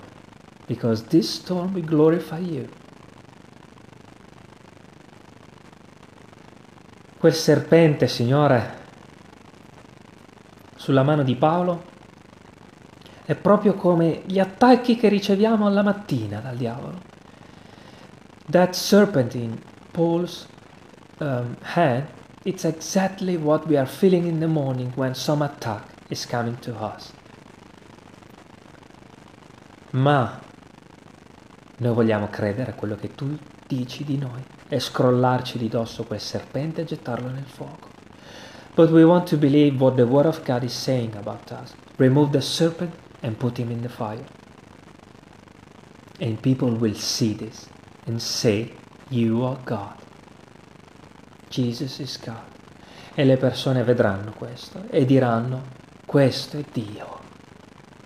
because 0.67 1.05
this 1.05 1.31
storm 1.31 1.75
will 1.75 1.87
glorify 1.87 2.41
you. 2.41 2.69
Quel 7.23 7.35
serpente, 7.35 8.09
Signore, 8.09 8.79
sulla 10.75 11.05
mano 11.05 11.23
di 11.23 11.37
Paolo 11.37 11.85
è 13.25 13.37
proprio 13.37 13.75
come 13.75 14.23
gli 14.27 14.41
attacchi 14.41 14.97
che 14.97 15.09
riceviamo 15.09 15.65
alla 15.65 15.85
mattina 15.85 16.41
dal 16.41 16.57
diavolo. 16.57 17.01
That 18.51 18.75
serpent 18.75 19.35
in 19.35 19.57
Paul's 19.93 20.49
um, 21.19 21.55
hand, 21.61 22.09
it's 22.43 22.65
exactly 22.65 23.37
what 23.37 23.67
we 23.67 23.79
are 23.79 23.87
feeling 23.87 24.27
in 24.27 24.41
the 24.41 24.49
morning 24.49 24.91
when 24.97 25.15
some 25.15 25.45
attack 25.45 25.95
is 26.09 26.27
coming 26.27 26.59
to 26.59 26.73
us. 26.73 27.13
Ma 29.91 30.41
noi 31.77 31.95
vogliamo 31.95 32.27
credere 32.27 32.73
a 32.73 32.75
quello 32.75 32.97
che 32.97 33.15
tu 33.15 33.39
dici 33.69 34.03
di 34.03 34.19
noi 34.19 34.43
e 34.73 34.81
scrollarci 34.81 35.59
di 35.59 35.69
dosso 35.69 36.05
quel 36.05 36.19
serpente 36.19 36.81
e 36.81 36.85
gettarlo 36.85 37.29
nel 37.29 37.45
fuoco. 37.45 37.91
But 38.75 38.89
we 38.89 39.05
want 39.05 39.29
to 39.29 39.37
believe 39.37 39.79
what 39.79 39.97
the 39.97 40.05
Word 40.05 40.25
of 40.25 40.43
God 40.47 40.63
is 40.63 40.73
saying 40.73 41.15
about 41.15 41.51
us. 41.51 41.75
Remove 41.99 42.31
the 42.31 42.41
serpent 42.41 42.95
and 43.21 43.37
put 43.37 43.59
him 43.59 43.71
in 43.71 43.83
the 43.83 43.91
fire. 43.91 44.25
And 46.21 46.41
people 46.41 46.71
will 46.71 46.95
see 46.95 47.35
this 47.35 47.69
and 48.07 48.19
say, 48.19 48.73
You 49.11 49.45
are 49.45 49.59
God. 49.67 49.99
Jesus 51.51 52.01
is 52.01 52.17
God. 52.17 52.49
E 53.15 53.25
le 53.25 53.37
persone 53.37 53.83
vedranno 53.85 54.33
questo 54.33 54.85
e 54.89 55.05
diranno, 55.05 55.65
questo 56.07 56.57
è 56.57 56.65
Dio, 56.73 57.19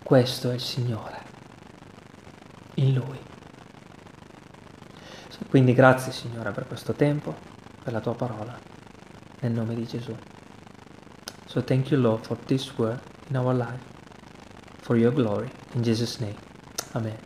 questo 0.02 0.50
è 0.50 0.54
il 0.54 0.60
Signore, 0.60 1.22
in 2.74 2.92
Lui. 2.92 3.25
Quindi 5.48 5.72
grazie 5.74 6.12
Signore 6.12 6.50
per 6.50 6.66
questo 6.66 6.92
tempo, 6.92 7.34
per 7.82 7.92
la 7.92 8.00
tua 8.00 8.14
parola, 8.14 8.58
nel 9.40 9.52
nome 9.52 9.74
di 9.74 9.86
Gesù. 9.86 10.16
So 11.46 11.62
thank 11.62 11.90
you 11.90 12.00
Lord 12.00 12.24
for 12.24 12.36
this 12.46 12.72
word 12.76 13.00
in 13.28 13.36
our 13.36 13.54
life, 13.54 13.84
for 14.80 14.96
your 14.96 15.12
glory, 15.12 15.50
in 15.72 15.82
Jesus' 15.82 16.18
name. 16.18 16.36
Amen. 16.92 17.25